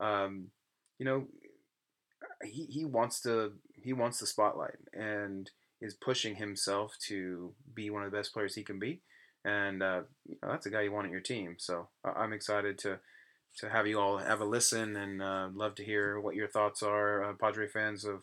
Um, 0.00 0.48
you 0.98 1.04
know, 1.04 1.26
he, 2.44 2.64
he 2.66 2.84
wants 2.84 3.20
to 3.22 3.52
he 3.74 3.92
wants 3.92 4.18
the 4.18 4.26
spotlight 4.26 4.78
and 4.92 5.50
is 5.80 5.94
pushing 5.94 6.36
himself 6.36 6.96
to 7.06 7.54
be 7.74 7.90
one 7.90 8.02
of 8.02 8.10
the 8.10 8.16
best 8.16 8.32
players 8.32 8.54
he 8.54 8.64
can 8.64 8.78
be, 8.78 9.00
and 9.44 9.82
uh, 9.82 10.00
you 10.28 10.36
know, 10.42 10.50
that's 10.50 10.66
a 10.66 10.70
guy 10.70 10.82
you 10.82 10.92
want 10.92 11.06
on 11.06 11.12
your 11.12 11.20
team. 11.20 11.56
So 11.58 11.88
I'm 12.04 12.32
excited 12.32 12.78
to 12.78 12.98
to 13.58 13.68
have 13.68 13.86
you 13.86 13.98
all 13.98 14.18
have 14.18 14.40
a 14.40 14.44
listen 14.44 14.96
and 14.96 15.22
uh, 15.22 15.48
love 15.52 15.74
to 15.76 15.84
hear 15.84 16.20
what 16.20 16.34
your 16.34 16.48
thoughts 16.48 16.82
are, 16.82 17.24
uh, 17.24 17.32
Padre 17.32 17.66
fans, 17.66 18.04
of 18.04 18.22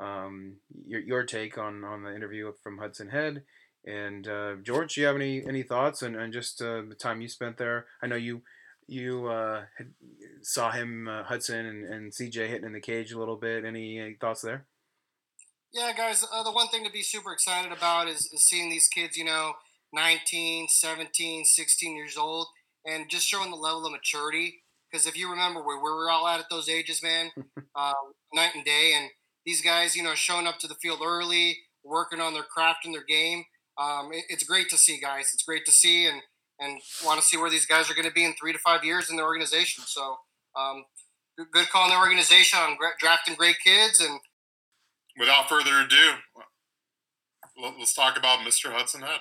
um, 0.00 0.56
your, 0.86 1.00
your 1.00 1.24
take 1.24 1.56
on, 1.56 1.84
on 1.84 2.02
the 2.02 2.14
interview 2.14 2.52
from 2.62 2.78
Hudson 2.78 3.08
Head. 3.08 3.42
And 3.86 4.26
uh, 4.26 4.54
George, 4.62 4.94
do 4.94 5.00
you 5.00 5.06
have 5.06 5.16
any 5.16 5.44
any 5.46 5.62
thoughts 5.62 6.02
and, 6.02 6.16
and 6.16 6.32
just 6.32 6.62
uh, 6.62 6.82
the 6.88 6.96
time 6.98 7.20
you 7.20 7.28
spent 7.28 7.58
there? 7.58 7.86
I 8.02 8.06
know 8.06 8.16
you 8.16 8.42
you 8.86 9.26
uh, 9.26 9.62
had, 9.76 9.92
saw 10.42 10.70
him 10.70 11.08
uh, 11.08 11.24
Hudson 11.24 11.66
and, 11.66 11.84
and 11.84 12.12
CJ 12.12 12.48
hitting 12.48 12.66
in 12.66 12.72
the 12.72 12.80
cage 12.80 13.12
a 13.12 13.18
little 13.18 13.36
bit. 13.36 13.64
Any, 13.64 13.98
any 13.98 14.14
thoughts 14.14 14.42
there? 14.42 14.66
Yeah, 15.72 15.92
guys, 15.96 16.24
uh, 16.32 16.42
the 16.42 16.52
one 16.52 16.68
thing 16.68 16.84
to 16.84 16.90
be 16.90 17.02
super 17.02 17.32
excited 17.32 17.72
about 17.72 18.08
is, 18.08 18.30
is 18.32 18.46
seeing 18.46 18.70
these 18.70 18.88
kids, 18.88 19.16
you 19.16 19.24
know, 19.24 19.54
19, 19.92 20.68
17, 20.68 21.44
16 21.44 21.96
years 21.96 22.16
old, 22.16 22.46
and 22.84 23.08
just 23.08 23.26
showing 23.26 23.50
the 23.50 23.56
level 23.56 23.84
of 23.86 23.92
maturity. 23.92 24.62
Because 24.90 25.06
if 25.06 25.16
you 25.16 25.28
remember 25.28 25.60
where 25.60 25.78
we 25.78 25.82
were 25.82 26.10
all 26.10 26.28
at 26.28 26.38
at 26.38 26.46
those 26.50 26.68
ages, 26.68 27.02
man, 27.02 27.30
um, 27.74 27.94
night 28.34 28.54
and 28.54 28.64
day, 28.64 28.92
and 28.94 29.10
these 29.44 29.62
guys, 29.62 29.96
you 29.96 30.02
know, 30.02 30.14
showing 30.14 30.46
up 30.46 30.58
to 30.60 30.68
the 30.68 30.76
field 30.76 31.00
early, 31.04 31.56
working 31.82 32.20
on 32.20 32.34
their 32.34 32.44
craft 32.44 32.84
and 32.84 32.94
their 32.94 33.04
game. 33.04 33.44
Um, 33.78 34.10
it, 34.12 34.24
it's 34.28 34.44
great 34.44 34.68
to 34.70 34.76
see, 34.76 34.98
guys. 35.00 35.30
It's 35.32 35.42
great 35.42 35.64
to 35.66 35.72
see, 35.72 36.06
and 36.06 36.22
and 36.60 36.80
want 37.04 37.20
to 37.20 37.26
see 37.26 37.36
where 37.36 37.50
these 37.50 37.66
guys 37.66 37.90
are 37.90 37.94
going 37.94 38.08
to 38.08 38.14
be 38.14 38.24
in 38.24 38.34
three 38.34 38.52
to 38.52 38.58
five 38.58 38.84
years 38.84 39.10
in 39.10 39.16
the 39.16 39.22
organization. 39.22 39.84
So, 39.86 40.16
um, 40.56 40.84
good 41.52 41.68
call 41.68 41.84
in 41.84 41.90
the 41.90 41.98
organization 41.98 42.58
on 42.58 42.76
drafting 43.00 43.34
great 43.34 43.56
kids. 43.62 44.00
And 44.00 44.20
without 45.18 45.48
further 45.48 45.80
ado, 45.80 46.12
let's 47.78 47.94
talk 47.94 48.16
about 48.16 48.40
Mr. 48.40 48.72
Hudson 48.72 49.02
Head. 49.02 49.20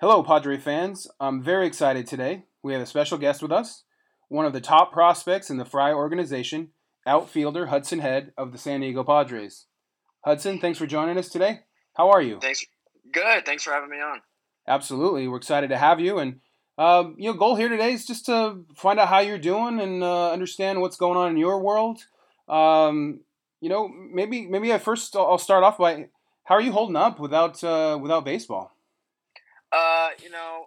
Hello, 0.00 0.22
Padre 0.22 0.58
fans. 0.58 1.08
I'm 1.20 1.42
very 1.42 1.66
excited 1.66 2.06
today. 2.06 2.44
We 2.62 2.72
have 2.72 2.82
a 2.82 2.86
special 2.86 3.16
guest 3.16 3.42
with 3.42 3.52
us, 3.52 3.84
one 4.28 4.44
of 4.44 4.52
the 4.52 4.60
top 4.60 4.92
prospects 4.92 5.50
in 5.50 5.56
the 5.56 5.64
Friar 5.64 5.94
organization, 5.94 6.70
outfielder 7.06 7.66
Hudson 7.66 8.00
Head 8.00 8.32
of 8.36 8.52
the 8.52 8.58
San 8.58 8.80
Diego 8.80 9.04
Padres. 9.04 9.66
Hudson, 10.24 10.58
thanks 10.58 10.78
for 10.78 10.86
joining 10.86 11.16
us 11.16 11.28
today. 11.28 11.60
How 11.96 12.10
are 12.10 12.20
you? 12.20 12.38
Thanks. 12.40 12.64
Good. 13.12 13.46
Thanks 13.46 13.62
for 13.62 13.72
having 13.72 13.90
me 13.90 14.00
on. 14.00 14.20
Absolutely. 14.68 15.28
We're 15.28 15.36
excited 15.38 15.70
to 15.70 15.78
have 15.78 16.00
you. 16.00 16.18
And, 16.18 16.40
um, 16.76 17.14
you 17.18 17.30
know, 17.30 17.38
goal 17.38 17.56
here 17.56 17.68
today 17.68 17.92
is 17.92 18.04
just 18.04 18.26
to 18.26 18.64
find 18.74 18.98
out 18.98 19.08
how 19.08 19.20
you're 19.20 19.38
doing 19.38 19.80
and 19.80 20.02
uh, 20.02 20.30
understand 20.30 20.80
what's 20.80 20.96
going 20.96 21.16
on 21.16 21.30
in 21.30 21.36
your 21.36 21.60
world. 21.60 22.00
Um, 22.48 23.20
you 23.60 23.68
know, 23.68 23.88
maybe 23.88 24.46
maybe 24.46 24.70
at 24.72 24.82
first 24.82 25.16
I'll 25.16 25.38
start 25.38 25.64
off 25.64 25.78
by 25.78 26.08
how 26.44 26.56
are 26.56 26.60
you 26.60 26.72
holding 26.72 26.96
up 26.96 27.18
without 27.18 27.62
uh, 27.64 27.98
without 28.00 28.24
baseball? 28.24 28.72
Uh, 29.72 30.10
you 30.22 30.30
know, 30.30 30.66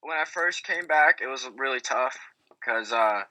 when 0.00 0.16
I 0.16 0.24
first 0.24 0.64
came 0.64 0.86
back, 0.86 1.20
it 1.20 1.26
was 1.26 1.48
really 1.56 1.80
tough 1.80 2.16
because 2.50 2.92
uh, 2.92 3.22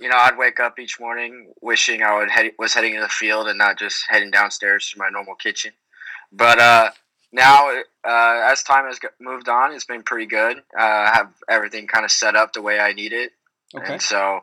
you 0.00 0.08
know, 0.08 0.16
I'd 0.16 0.38
wake 0.38 0.58
up 0.58 0.78
each 0.78 0.98
morning 0.98 1.52
wishing 1.60 2.02
I 2.02 2.18
would 2.18 2.30
head, 2.30 2.52
was 2.58 2.74
heading 2.74 2.94
to 2.94 3.00
the 3.00 3.08
field 3.08 3.48
and 3.48 3.58
not 3.58 3.78
just 3.78 4.04
heading 4.08 4.30
downstairs 4.30 4.90
to 4.90 4.98
my 4.98 5.08
normal 5.10 5.34
kitchen. 5.34 5.72
But 6.36 6.58
uh, 6.58 6.90
now, 7.32 7.70
uh, 8.04 8.48
as 8.50 8.62
time 8.62 8.86
has 8.86 8.98
moved 9.20 9.48
on, 9.48 9.72
it's 9.72 9.84
been 9.84 10.02
pretty 10.02 10.26
good. 10.26 10.58
Uh, 10.78 10.82
I 10.82 11.10
have 11.14 11.32
everything 11.48 11.86
kind 11.86 12.04
of 12.04 12.10
set 12.10 12.34
up 12.34 12.52
the 12.52 12.62
way 12.62 12.78
I 12.78 12.92
need 12.92 13.12
it, 13.12 13.32
okay. 13.76 13.94
and 13.94 14.02
so 14.02 14.40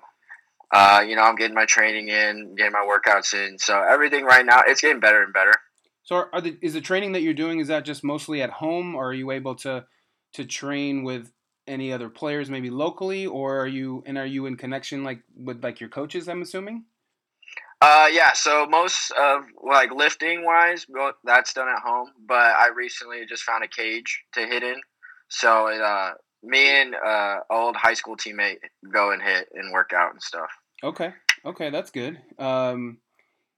uh, 0.72 1.04
you 1.06 1.16
know, 1.16 1.24
I'm 1.24 1.36
getting 1.36 1.56
my 1.56 1.66
training 1.66 2.08
in, 2.08 2.56
getting 2.56 2.72
my 2.72 2.88
workouts 2.88 3.34
in. 3.34 3.60
So 3.60 3.82
everything 3.82 4.24
right 4.24 4.46
now, 4.46 4.62
it's 4.66 4.82
getting 4.82 5.02
better 5.02 5.22
and 5.22 5.34
better. 5.34 5.54
So, 6.04 6.16
are, 6.16 6.30
are 6.34 6.42
the, 6.42 6.58
is 6.62 6.74
the 6.74 6.82
training 6.82 7.12
that 7.12 7.22
you're 7.22 7.34
doing 7.34 7.60
is 7.60 7.68
that 7.68 7.86
just 7.86 8.04
mostly 8.04 8.42
at 8.42 8.50
home, 8.50 8.96
or 8.96 9.10
are 9.10 9.14
you 9.14 9.32
able 9.32 9.56
to 9.56 9.86
to 10.34 10.46
train 10.46 11.04
with 11.04 11.32
any 11.68 11.94
other 11.94 12.10
players 12.10 12.50
maybe 12.50 12.70
locally 12.70 13.28
or 13.28 13.60
are 13.60 13.68
you 13.68 14.04
and 14.06 14.18
are 14.18 14.26
you 14.26 14.46
in 14.46 14.58
connection 14.58 15.04
like 15.04 15.22
with 15.38 15.64
like 15.64 15.80
your 15.80 15.90
coaches 15.90 16.28
i'm 16.28 16.42
assuming 16.42 16.84
uh 17.82 18.08
yeah 18.12 18.34
so 18.34 18.66
most 18.68 19.12
of 19.12 19.44
like 19.64 19.92
lifting 19.92 20.46
wise 20.46 20.86
that's 21.24 21.54
done 21.54 21.68
at 21.68 21.82
home 21.82 22.10
but 22.28 22.56
i 22.58 22.70
recently 22.76 23.26
just 23.28 23.44
found 23.44 23.64
a 23.64 23.68
cage 23.68 24.24
to 24.34 24.46
hit 24.46 24.64
in 24.64 24.80
so 25.30 25.68
uh 25.68 26.12
me 26.44 26.82
and 26.82 26.96
uh 26.96 27.38
old 27.50 27.76
high 27.76 27.94
school 27.94 28.16
teammate 28.16 28.58
go 28.92 29.12
and 29.12 29.22
hit 29.22 29.48
and 29.54 29.72
work 29.74 29.92
out 29.96 30.12
and 30.12 30.22
stuff 30.22 30.50
okay 30.84 31.14
okay 31.46 31.70
that's 31.70 31.92
good 31.92 32.20
um 32.40 32.98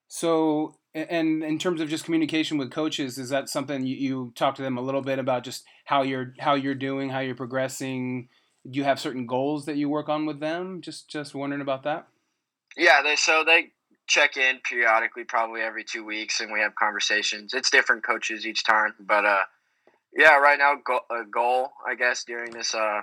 so 0.08 0.76
and 0.96 1.44
in 1.44 1.58
terms 1.58 1.82
of 1.82 1.90
just 1.90 2.06
communication 2.06 2.58
with 2.58 2.72
coaches, 2.72 3.18
is 3.18 3.30
that 3.30 3.50
something 3.50 3.86
you, 3.86 3.96
you 3.96 4.34
talk 4.36 4.56
to 4.56 4.62
them 4.62 4.78
a 4.78 4.82
little 4.82 5.02
bit 5.02 5.18
about 5.18 5.44
just 5.44 5.66
how 5.86 6.04
you're 6.04 6.34
how 6.40 6.54
you're 6.54 6.76
doing, 6.76 7.10
how 7.10 7.20
you're 7.20 7.36
progressing? 7.36 8.30
Do 8.70 8.78
you 8.78 8.84
have 8.84 9.00
certain 9.00 9.26
goals 9.26 9.66
that 9.66 9.76
you 9.76 9.90
work 9.90 10.10
on 10.10 10.26
with 10.26 10.40
them? 10.40 10.82
Just 10.82 11.10
just 11.10 11.34
wondering 11.34 11.62
about 11.62 11.84
that. 11.84 12.08
Yeah, 12.78 13.02
they 13.02 13.16
so 13.16 13.44
they 13.44 13.72
check 14.14 14.38
in 14.38 14.60
periodically, 14.64 15.24
probably 15.24 15.62
every 15.62 15.84
two 15.84 16.06
weeks, 16.06 16.40
and 16.40 16.52
we 16.52 16.60
have 16.60 16.76
conversations. 16.76 17.54
It's 17.54 17.70
different 17.70 18.06
coaches 18.06 18.46
each 18.46 18.64
time, 18.64 18.94
but 19.00 19.26
uh, 19.26 19.44
yeah, 20.16 20.38
right 20.38 20.60
now 20.60 20.74
a 20.74 21.26
goal 21.26 21.72
I 21.88 21.96
guess 21.96 22.24
during 22.24 22.52
this 22.52 22.76
uh 22.76 23.02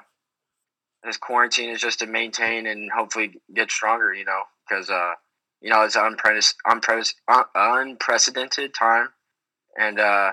this 1.02 1.16
quarantine 1.16 1.70
is 1.70 1.80
just 1.80 2.00
to 2.00 2.06
maintain 2.06 2.66
and 2.66 2.90
hopefully 2.94 3.40
get 3.54 3.70
stronger. 3.70 4.14
You 4.14 4.24
know, 4.24 4.42
because 4.68 4.90
uh 4.90 5.14
you 5.60 5.70
know, 5.70 5.82
it's 5.82 5.96
an 5.96 6.16
unpre- 6.16 7.14
unprecedented 7.54 8.74
time, 8.74 9.08
and 9.78 10.00
uh, 10.00 10.32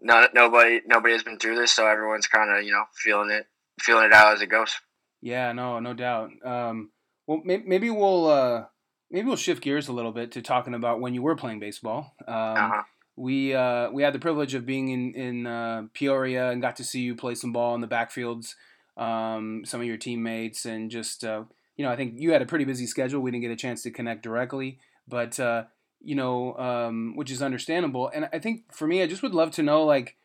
not, 0.00 0.34
nobody 0.34 0.80
nobody 0.86 1.14
has 1.14 1.22
been 1.22 1.38
through 1.38 1.56
this, 1.56 1.72
so 1.72 1.86
everyone's 1.86 2.28
kind 2.28 2.56
of 2.56 2.64
you 2.64 2.72
know 2.72 2.84
feeling 2.94 3.30
it 3.30 3.46
feeling 3.80 4.06
it 4.06 4.12
out 4.12 4.34
as 4.34 4.42
it 4.42 4.46
goes. 4.46 4.74
Yeah, 5.20 5.52
no, 5.52 5.78
no 5.80 5.94
doubt. 5.94 6.30
Um, 6.44 6.90
well, 7.26 7.40
maybe 7.44 7.90
we'll 7.90 8.26
uh, 8.26 8.64
maybe 9.12 9.28
we'll 9.28 9.36
shift 9.36 9.62
gears 9.62 9.86
a 9.86 9.92
little 9.92 10.10
bit 10.10 10.32
to 10.32 10.42
talking 10.42 10.74
about 10.74 11.00
when 11.00 11.14
you 11.14 11.22
were 11.22 11.36
playing 11.36 11.60
baseball. 11.60 12.14
Um, 12.26 12.34
uh-huh. 12.34 12.82
We 13.14 13.54
uh, 13.54 13.90
we 13.90 14.02
had 14.02 14.14
the 14.14 14.18
privilege 14.18 14.54
of 14.54 14.64
being 14.64 14.88
in 14.88 15.14
in 15.14 15.46
uh, 15.46 15.82
Peoria 15.92 16.50
and 16.50 16.62
got 16.62 16.76
to 16.76 16.84
see 16.84 17.02
you 17.02 17.14
play 17.14 17.34
some 17.34 17.52
ball 17.52 17.74
in 17.74 17.82
the 17.82 17.88
backfields. 17.88 18.54
Um, 18.96 19.64
some 19.64 19.80
of 19.80 19.86
your 19.86 19.98
teammates 19.98 20.64
and 20.64 20.90
just 20.90 21.22
uh, 21.22 21.44
you 21.76 21.84
know, 21.84 21.90
I 21.90 21.96
think 21.96 22.14
you 22.18 22.32
had 22.32 22.42
a 22.42 22.46
pretty 22.46 22.64
busy 22.64 22.86
schedule. 22.86 23.20
We 23.20 23.30
didn't 23.30 23.42
get 23.42 23.50
a 23.50 23.56
chance 23.56 23.82
to 23.82 23.90
connect 23.90 24.22
directly, 24.22 24.78
but 25.06 25.38
uh, 25.38 25.64
you 26.00 26.14
know, 26.14 26.56
um, 26.56 27.14
which 27.16 27.30
is 27.30 27.42
understandable. 27.42 28.10
And 28.14 28.28
I 28.32 28.38
think 28.38 28.72
for 28.72 28.86
me, 28.86 29.02
I 29.02 29.06
just 29.06 29.22
would 29.22 29.34
love 29.34 29.50
to 29.52 29.62
know, 29.62 29.84
like, 29.84 30.16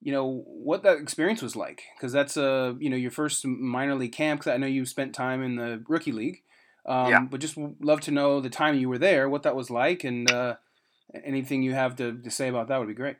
you 0.00 0.12
know, 0.12 0.44
what 0.46 0.82
that 0.82 0.98
experience 0.98 1.42
was 1.42 1.56
like, 1.56 1.82
because 1.96 2.12
that's 2.12 2.36
a 2.36 2.50
uh, 2.50 2.74
you 2.78 2.90
know 2.90 2.96
your 2.96 3.10
first 3.10 3.46
minor 3.46 3.94
league 3.94 4.12
camp. 4.12 4.40
Because 4.40 4.52
I 4.52 4.56
know 4.56 4.66
you 4.66 4.86
spent 4.86 5.14
time 5.14 5.42
in 5.42 5.56
the 5.56 5.84
rookie 5.88 6.12
league, 6.12 6.42
um, 6.88 7.10
yeah. 7.10 7.20
but 7.20 7.40
just 7.40 7.56
love 7.80 8.00
to 8.02 8.10
know 8.10 8.40
the 8.40 8.50
time 8.50 8.78
you 8.78 8.88
were 8.88 8.98
there, 8.98 9.28
what 9.28 9.42
that 9.42 9.54
was 9.54 9.70
like, 9.70 10.04
and 10.04 10.30
uh, 10.30 10.56
anything 11.22 11.62
you 11.62 11.74
have 11.74 11.94
to, 11.96 12.18
to 12.18 12.30
say 12.30 12.48
about 12.48 12.68
that 12.68 12.78
would 12.78 12.88
be 12.88 12.94
great. 12.94 13.16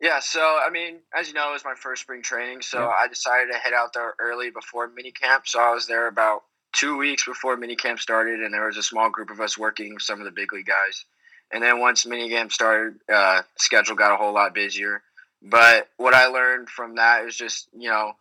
Yeah, 0.00 0.18
so 0.20 0.40
I 0.40 0.70
mean, 0.70 1.00
as 1.18 1.28
you 1.28 1.34
know, 1.34 1.50
it 1.50 1.52
was 1.52 1.64
my 1.64 1.74
first 1.74 2.02
spring 2.02 2.22
training, 2.22 2.62
so 2.62 2.80
yeah. 2.80 2.88
I 2.88 3.08
decided 3.08 3.52
to 3.52 3.58
head 3.58 3.74
out 3.74 3.92
there 3.92 4.14
early 4.18 4.50
before 4.50 4.88
mini 4.88 5.10
camp. 5.10 5.46
So 5.46 5.60
I 5.60 5.72
was 5.72 5.86
there 5.86 6.06
about 6.06 6.42
two 6.72 6.96
weeks 6.96 7.24
before 7.24 7.56
minicamp 7.56 7.98
started, 7.98 8.40
and 8.40 8.52
there 8.52 8.66
was 8.66 8.76
a 8.76 8.82
small 8.82 9.10
group 9.10 9.30
of 9.30 9.40
us 9.40 9.56
working 9.56 9.98
some 9.98 10.18
of 10.18 10.24
the 10.24 10.30
big 10.30 10.52
league 10.52 10.66
guys. 10.66 11.04
And 11.50 11.62
then 11.62 11.80
once 11.80 12.04
minicamp 12.04 12.52
started, 12.52 12.98
uh, 13.12 13.42
schedule 13.58 13.94
got 13.94 14.12
a 14.12 14.16
whole 14.16 14.34
lot 14.34 14.54
busier. 14.54 15.02
But 15.42 15.88
what 15.96 16.12
I 16.12 16.26
learned 16.26 16.68
from 16.68 16.96
that 16.96 17.24
is 17.26 17.36
just 17.36 17.68
you 17.76 17.88
know, 17.90 18.12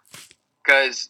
because 0.64 1.10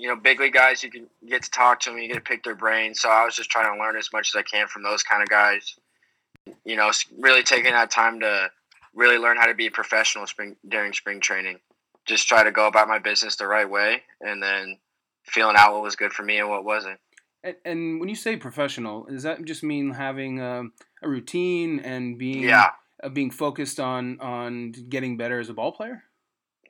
you 0.00 0.08
know, 0.08 0.16
big 0.16 0.40
league 0.40 0.54
guys, 0.54 0.82
you 0.82 0.90
can 0.90 1.06
get 1.28 1.42
to 1.42 1.50
talk 1.50 1.80
to 1.80 1.90
them, 1.90 1.98
you 1.98 2.08
get 2.08 2.14
to 2.14 2.20
pick 2.22 2.42
their 2.42 2.54
brains. 2.54 3.02
So 3.02 3.10
I 3.10 3.24
was 3.26 3.36
just 3.36 3.50
trying 3.50 3.70
to 3.70 3.78
learn 3.78 3.96
as 3.98 4.08
much 4.14 4.30
as 4.34 4.38
I 4.38 4.42
can 4.42 4.66
from 4.66 4.82
those 4.82 5.02
kind 5.02 5.22
of 5.22 5.28
guys. 5.28 5.76
You 6.64 6.76
know, 6.76 6.90
really 7.18 7.42
taking 7.42 7.72
that 7.72 7.90
time 7.90 8.20
to 8.20 8.50
really 8.94 9.18
learn 9.18 9.36
how 9.36 9.44
to 9.44 9.54
be 9.54 9.66
a 9.66 9.70
professional 9.70 10.26
spring 10.26 10.56
during 10.66 10.94
spring 10.94 11.20
training. 11.20 11.58
Just 12.06 12.26
try 12.26 12.42
to 12.42 12.50
go 12.50 12.66
about 12.66 12.88
my 12.88 12.98
business 12.98 13.36
the 13.36 13.46
right 13.46 13.68
way, 13.68 14.02
and 14.22 14.42
then 14.42 14.78
feeling 15.26 15.56
out 15.58 15.74
what 15.74 15.82
was 15.82 15.96
good 15.96 16.12
for 16.12 16.22
me 16.22 16.38
and 16.38 16.48
what 16.48 16.64
wasn't. 16.64 16.98
And, 17.44 17.56
and 17.66 18.00
when 18.00 18.08
you 18.08 18.14
say 18.14 18.36
professional, 18.36 19.04
does 19.04 19.22
that 19.24 19.44
just 19.44 19.62
mean 19.62 19.92
having 19.92 20.40
a, 20.40 20.62
a 21.02 21.08
routine 21.08 21.78
and 21.80 22.18
being 22.18 22.44
yeah. 22.44 22.70
Uh, 23.02 23.10
being 23.10 23.30
focused 23.30 23.78
on 23.78 24.18
on 24.20 24.72
getting 24.88 25.18
better 25.18 25.38
as 25.40 25.50
a 25.50 25.54
ball 25.54 25.72
player? 25.72 26.04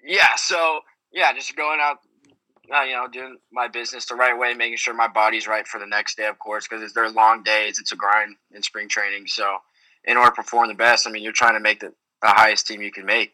Yeah. 0.05 0.35
So 0.37 0.81
yeah, 1.13 1.33
just 1.33 1.57
going 1.57 1.79
out, 1.81 1.99
uh, 2.75 2.83
you 2.83 2.95
know, 2.95 3.09
doing 3.09 3.39
my 3.53 3.69
business 3.69 4.07
the 4.07 4.15
right 4.15 4.39
way, 4.39 4.55
making 4.55 4.77
sure 4.77 4.95
my 4.95 5.09
body's 5.09 5.47
right 5.47 5.67
for 5.67 5.79
the 5.79 5.87
next 5.87 6.17
day, 6.17 6.27
of 6.27 6.39
course, 6.39 6.67
because 6.69 6.93
they're 6.93 7.11
long 7.11 7.43
days. 7.43 7.79
It's 7.79 7.93
a 7.93 7.97
grind 7.97 8.37
in 8.53 8.63
spring 8.63 8.89
training. 8.89 9.27
So 9.27 9.59
in 10.05 10.17
order 10.17 10.31
to 10.31 10.37
perform 10.37 10.69
the 10.69 10.75
best, 10.75 11.07
I 11.07 11.11
mean, 11.11 11.23
you're 11.23 11.33
trying 11.33 11.55
to 11.55 11.61
make 11.61 11.81
the, 11.81 11.93
the 12.23 12.29
highest 12.29 12.67
team 12.67 12.83
you 12.83 12.93
can 12.93 13.07
make 13.07 13.33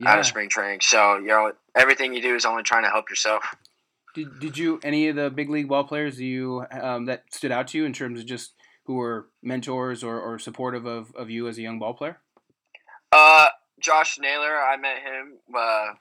yeah. 0.00 0.10
out 0.10 0.18
of 0.18 0.26
spring 0.26 0.48
training. 0.48 0.80
So 0.82 1.16
you 1.18 1.28
know, 1.28 1.52
everything 1.76 2.14
you 2.14 2.22
do 2.22 2.34
is 2.34 2.44
only 2.44 2.62
trying 2.62 2.84
to 2.84 2.90
help 2.90 3.08
yourself. 3.08 3.44
Did, 4.14 4.40
did 4.40 4.58
you 4.58 4.78
any 4.82 5.08
of 5.08 5.16
the 5.16 5.30
big 5.30 5.48
league 5.48 5.68
ball 5.68 5.84
players 5.84 6.20
you 6.20 6.66
um, 6.70 7.06
that 7.06 7.24
stood 7.30 7.52
out 7.52 7.68
to 7.68 7.78
you 7.78 7.84
in 7.84 7.92
terms 7.92 8.20
of 8.20 8.26
just 8.26 8.52
who 8.84 8.94
were 8.94 9.28
mentors 9.42 10.02
or, 10.02 10.20
or 10.20 10.38
supportive 10.38 10.84
of, 10.84 11.14
of 11.14 11.30
you 11.30 11.48
as 11.48 11.56
a 11.56 11.62
young 11.62 11.78
ball 11.78 11.94
player? 11.94 12.18
Uh, 13.10 13.46
Josh 13.80 14.18
Naylor, 14.18 14.60
I 14.60 14.76
met 14.76 14.96
him 14.98 15.38
uh, 15.56 15.92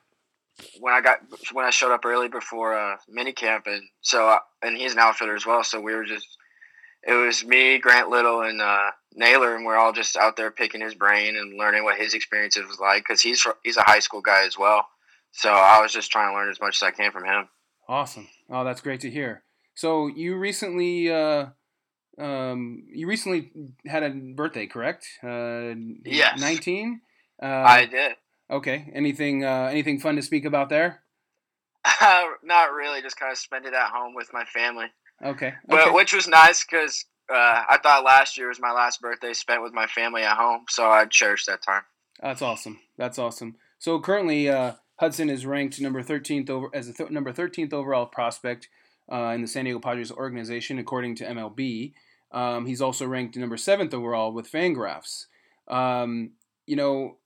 when 0.80 0.94
I 0.94 1.02
got 1.02 1.20
when 1.54 1.66
I 1.66 1.70
showed 1.70 1.94
up 1.94 2.06
early 2.06 2.28
before 2.28 2.78
uh, 2.78 2.98
minicamp, 3.10 3.68
and 3.68 3.84
so 4.02 4.28
uh, 4.28 4.40
and 4.62 4.78
he's 4.78 4.94
an 4.94 5.00
outfielder 5.00 5.36
as 5.36 5.46
well. 5.46 5.64
So 5.64 5.80
we 5.80 5.94
were 5.94 6.06
just 6.06 6.28
it 7.04 7.14
was 7.14 7.44
me, 7.44 7.80
Grant 7.80 8.10
Little, 8.10 8.42
and 8.42 8.62
uh, 8.62 8.92
Naylor, 9.16 9.56
and 9.56 9.66
we're 9.66 9.78
all 9.78 9.94
just 9.94 10.16
out 10.16 10.38
there 10.38 10.52
picking 10.52 10.82
his 10.82 10.94
brain 10.94 11.36
and 11.36 11.58
learning 11.58 11.84
what 11.84 11.98
his 11.98 12.14
experiences 12.14 12.68
was 12.68 12.80
like 12.80 13.04
because 13.04 13.22
he's 13.22 13.46
he's 13.64 13.78
a 13.78 13.84
high 13.84 14.00
school 14.00 14.22
guy 14.22 14.46
as 14.46 14.58
well. 14.58 14.86
So 15.32 15.50
I 15.50 15.82
was 15.82 15.94
just 15.94 16.12
trying 16.12 16.32
to 16.32 16.36
learn 16.36 16.50
as 16.50 16.60
much 16.60 16.82
as 16.82 16.84
I 16.84 16.92
can 16.92 17.12
from 17.12 17.26
him. 17.26 17.48
Awesome. 17.88 18.28
Oh, 18.50 18.64
that's 18.64 18.82
great 18.82 19.00
to 19.02 19.10
hear. 19.10 19.44
So 19.76 20.08
you 20.08 20.38
recently 20.38 21.12
uh, 21.12 21.48
um, 22.20 22.84
you 22.94 23.08
recently 23.08 23.52
had 23.86 24.04
a 24.04 24.10
birthday, 24.10 24.68
correct? 24.68 25.08
Uh, 25.24 25.74
yes. 26.06 26.40
Nineteen. 26.40 27.02
Uh, 27.42 27.46
I 27.48 27.86
did. 27.86 28.14
Okay. 28.52 28.92
Anything 28.94 29.46
uh, 29.46 29.70
anything 29.72 30.00
fun 30.00 30.18
to 30.18 30.22
speak 30.22 30.46
about 30.46 30.70
there? 30.70 31.02
Not 32.44 32.74
really. 32.74 33.02
Just 33.02 33.18
kind 33.18 33.32
of 33.32 33.38
spend 33.38 33.66
it 33.66 33.74
at 33.74 33.90
home 33.90 34.14
with 34.14 34.30
my 34.34 34.44
family. 34.46 34.88
Okay. 35.24 35.54
But 35.68 35.94
which 35.94 36.14
was 36.14 36.28
nice 36.28 36.64
because 36.64 37.06
uh, 37.32 37.64
I 37.70 37.80
thought 37.82 38.04
last 38.04 38.38
year 38.38 38.50
was 38.50 38.60
my 38.60 38.72
last 38.72 39.02
birthday 39.02 39.34
spent 39.34 39.64
with 39.64 39.74
my 39.74 39.88
family 39.88 40.24
at 40.24 40.36
home, 40.36 40.66
so 40.68 40.86
I 40.86 41.06
cherished 41.06 41.48
that 41.48 41.64
time. 41.64 41.84
That's 42.22 42.42
awesome. 42.42 42.80
That's 42.98 43.18
awesome. 43.18 43.56
So 43.80 44.00
currently, 44.00 44.50
uh, 44.50 44.74
Hudson 44.98 45.30
is 45.30 45.46
ranked 45.46 45.80
number 45.80 46.04
thirteenth 46.04 46.50
over 46.50 46.70
as 46.74 46.88
a 46.88 46.94
th- 46.94 47.10
number 47.10 47.32
thirteenth 47.32 47.74
overall 47.74 48.06
prospect 48.06 48.68
uh, 49.12 49.32
in 49.34 49.42
the 49.42 49.48
San 49.48 49.66
Diego 49.66 49.80
Padres 49.80 50.12
organization, 50.12 50.78
according 50.78 51.16
to 51.16 51.26
MLB. 51.26 51.94
Um, 52.32 52.66
he's 52.66 52.82
also 52.82 53.06
ranked 53.06 53.36
number 53.38 53.58
seventh 53.58 53.94
overall 53.94 54.32
with 54.34 54.52
Fangraphs. 54.52 55.26
Um, 55.68 56.32
you 56.66 56.76
know, 56.76 57.18
uh, 57.18 57.21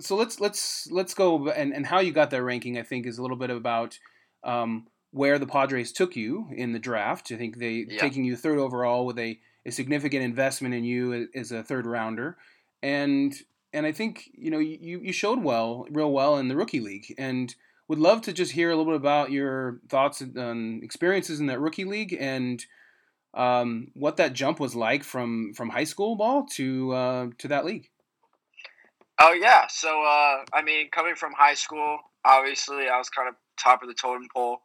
so 0.00 0.16
let's 0.16 0.40
let's 0.40 0.88
let's 0.90 1.14
go 1.14 1.50
and, 1.50 1.72
and 1.72 1.86
how 1.86 2.00
you 2.00 2.12
got 2.12 2.30
that 2.30 2.42
ranking. 2.42 2.78
I 2.78 2.82
think 2.82 3.06
is 3.06 3.18
a 3.18 3.22
little 3.22 3.36
bit 3.36 3.50
about 3.50 3.98
um, 4.44 4.86
where 5.10 5.38
the 5.38 5.46
Padres 5.46 5.92
took 5.92 6.16
you 6.16 6.48
in 6.54 6.72
the 6.72 6.78
draft. 6.78 7.30
I 7.32 7.36
think 7.36 7.58
they 7.58 7.86
Yeah. 7.88 8.00
taking 8.00 8.24
you 8.24 8.36
third 8.36 8.58
overall 8.58 9.06
with 9.06 9.18
a, 9.18 9.38
a 9.66 9.70
significant 9.70 10.22
investment 10.22 10.74
in 10.74 10.84
you 10.84 11.28
as 11.34 11.52
a 11.52 11.62
third 11.62 11.86
rounder, 11.86 12.36
and 12.82 13.34
and 13.72 13.86
I 13.86 13.92
think 13.92 14.30
you 14.32 14.50
know 14.50 14.58
you 14.58 15.00
you 15.02 15.12
showed 15.12 15.42
well, 15.42 15.86
real 15.90 16.12
well 16.12 16.36
in 16.38 16.48
the 16.48 16.56
rookie 16.56 16.80
league, 16.80 17.14
and 17.18 17.54
would 17.88 17.98
love 17.98 18.22
to 18.22 18.32
just 18.32 18.52
hear 18.52 18.70
a 18.70 18.76
little 18.76 18.92
bit 18.92 19.00
about 19.00 19.32
your 19.32 19.80
thoughts 19.88 20.20
and 20.20 20.82
experiences 20.82 21.40
in 21.40 21.46
that 21.46 21.60
rookie 21.60 21.84
league 21.84 22.16
and 22.18 22.64
um, 23.34 23.88
what 23.94 24.16
that 24.16 24.32
jump 24.32 24.60
was 24.60 24.74
like 24.74 25.02
from 25.04 25.52
from 25.54 25.70
high 25.70 25.84
school 25.84 26.16
ball 26.16 26.46
to 26.52 26.92
uh, 26.92 27.26
to 27.38 27.48
that 27.48 27.64
league. 27.64 27.90
Oh 29.22 29.32
yeah, 29.34 29.66
so 29.68 30.02
uh, 30.02 30.44
I 30.54 30.62
mean, 30.64 30.88
coming 30.90 31.14
from 31.14 31.34
high 31.36 31.52
school, 31.52 31.98
obviously 32.24 32.88
I 32.88 32.96
was 32.96 33.10
kind 33.10 33.28
of 33.28 33.34
top 33.62 33.82
of 33.82 33.88
the 33.88 33.94
totem 33.94 34.28
pole 34.34 34.62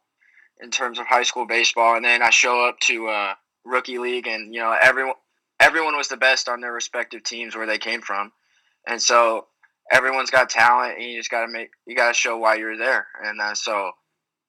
in 0.62 0.70
terms 0.70 0.98
of 0.98 1.06
high 1.06 1.24
school 1.24 1.46
baseball, 1.46 1.94
and 1.94 2.04
then 2.04 2.22
I 2.22 2.30
show 2.30 2.66
up 2.66 2.80
to 2.84 3.08
uh, 3.08 3.34
rookie 3.66 3.98
league, 3.98 4.26
and 4.26 4.54
you 4.54 4.60
know 4.60 4.74
everyone 4.80 5.16
everyone 5.60 5.94
was 5.94 6.08
the 6.08 6.16
best 6.16 6.48
on 6.48 6.62
their 6.62 6.72
respective 6.72 7.22
teams 7.22 7.54
where 7.54 7.66
they 7.66 7.76
came 7.76 8.00
from, 8.00 8.32
and 8.88 9.00
so 9.00 9.46
everyone's 9.92 10.30
got 10.30 10.48
talent, 10.48 10.94
and 10.96 11.04
you 11.04 11.18
just 11.18 11.30
got 11.30 11.44
to 11.44 11.52
make 11.52 11.68
you 11.86 11.94
got 11.94 12.08
to 12.08 12.14
show 12.14 12.38
why 12.38 12.54
you're 12.54 12.78
there, 12.78 13.06
and 13.22 13.38
uh, 13.38 13.54
so 13.54 13.90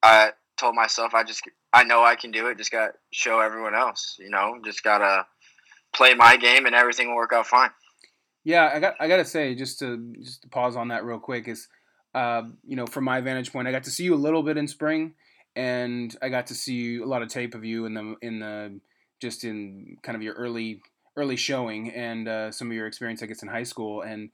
I 0.01 0.31
told 0.57 0.73
myself 0.73 1.13
I 1.15 1.25
just 1.25 1.41
I 1.73 1.83
know 1.83 2.05
I 2.05 2.15
can 2.15 2.31
do 2.31 2.47
it, 2.47 2.57
just 2.57 2.71
got 2.71 2.87
to 2.87 2.93
show 3.11 3.41
everyone 3.41 3.75
else, 3.75 4.15
you 4.19 4.29
know, 4.29 4.57
just 4.63 4.83
gotta 4.83 5.25
play 5.93 6.13
my 6.13 6.37
game, 6.37 6.65
and 6.65 6.73
everything 6.73 7.09
will 7.09 7.17
work 7.17 7.33
out 7.33 7.47
fine. 7.47 7.71
Yeah, 8.47 8.71
I 8.73 8.79
got 8.79 8.95
I 9.01 9.09
got 9.09 9.17
to 9.17 9.25
say 9.25 9.55
just 9.55 9.79
to 9.79 9.97
just 10.21 10.43
to 10.43 10.47
pause 10.47 10.77
on 10.77 10.87
that 10.87 11.03
real 11.03 11.19
quick 11.19 11.49
is, 11.49 11.67
uh, 12.15 12.43
you 12.65 12.77
know, 12.77 12.85
from 12.87 13.03
my 13.03 13.19
vantage 13.19 13.51
point, 13.51 13.67
I 13.67 13.73
got 13.73 13.83
to 13.83 13.91
see 13.91 14.05
you 14.05 14.13
a 14.13 14.15
little 14.15 14.41
bit 14.41 14.55
in 14.55 14.69
spring, 14.69 15.15
and 15.57 16.15
I 16.21 16.29
got 16.29 16.47
to 16.47 16.53
see 16.55 16.95
a 16.95 17.05
lot 17.05 17.21
of 17.21 17.27
tape 17.27 17.55
of 17.55 17.65
you 17.65 17.85
in 17.85 17.93
the 17.93 18.15
in 18.21 18.39
the 18.39 18.79
just 19.21 19.43
in 19.43 19.97
kind 20.01 20.15
of 20.15 20.21
your 20.21 20.33
early 20.35 20.81
early 21.17 21.35
showing 21.35 21.91
and 21.91 22.29
uh, 22.29 22.49
some 22.49 22.69
of 22.69 22.73
your 22.73 22.87
experience, 22.87 23.21
I 23.21 23.25
guess, 23.25 23.43
in 23.43 23.49
high 23.49 23.63
school. 23.63 24.01
And 24.01 24.29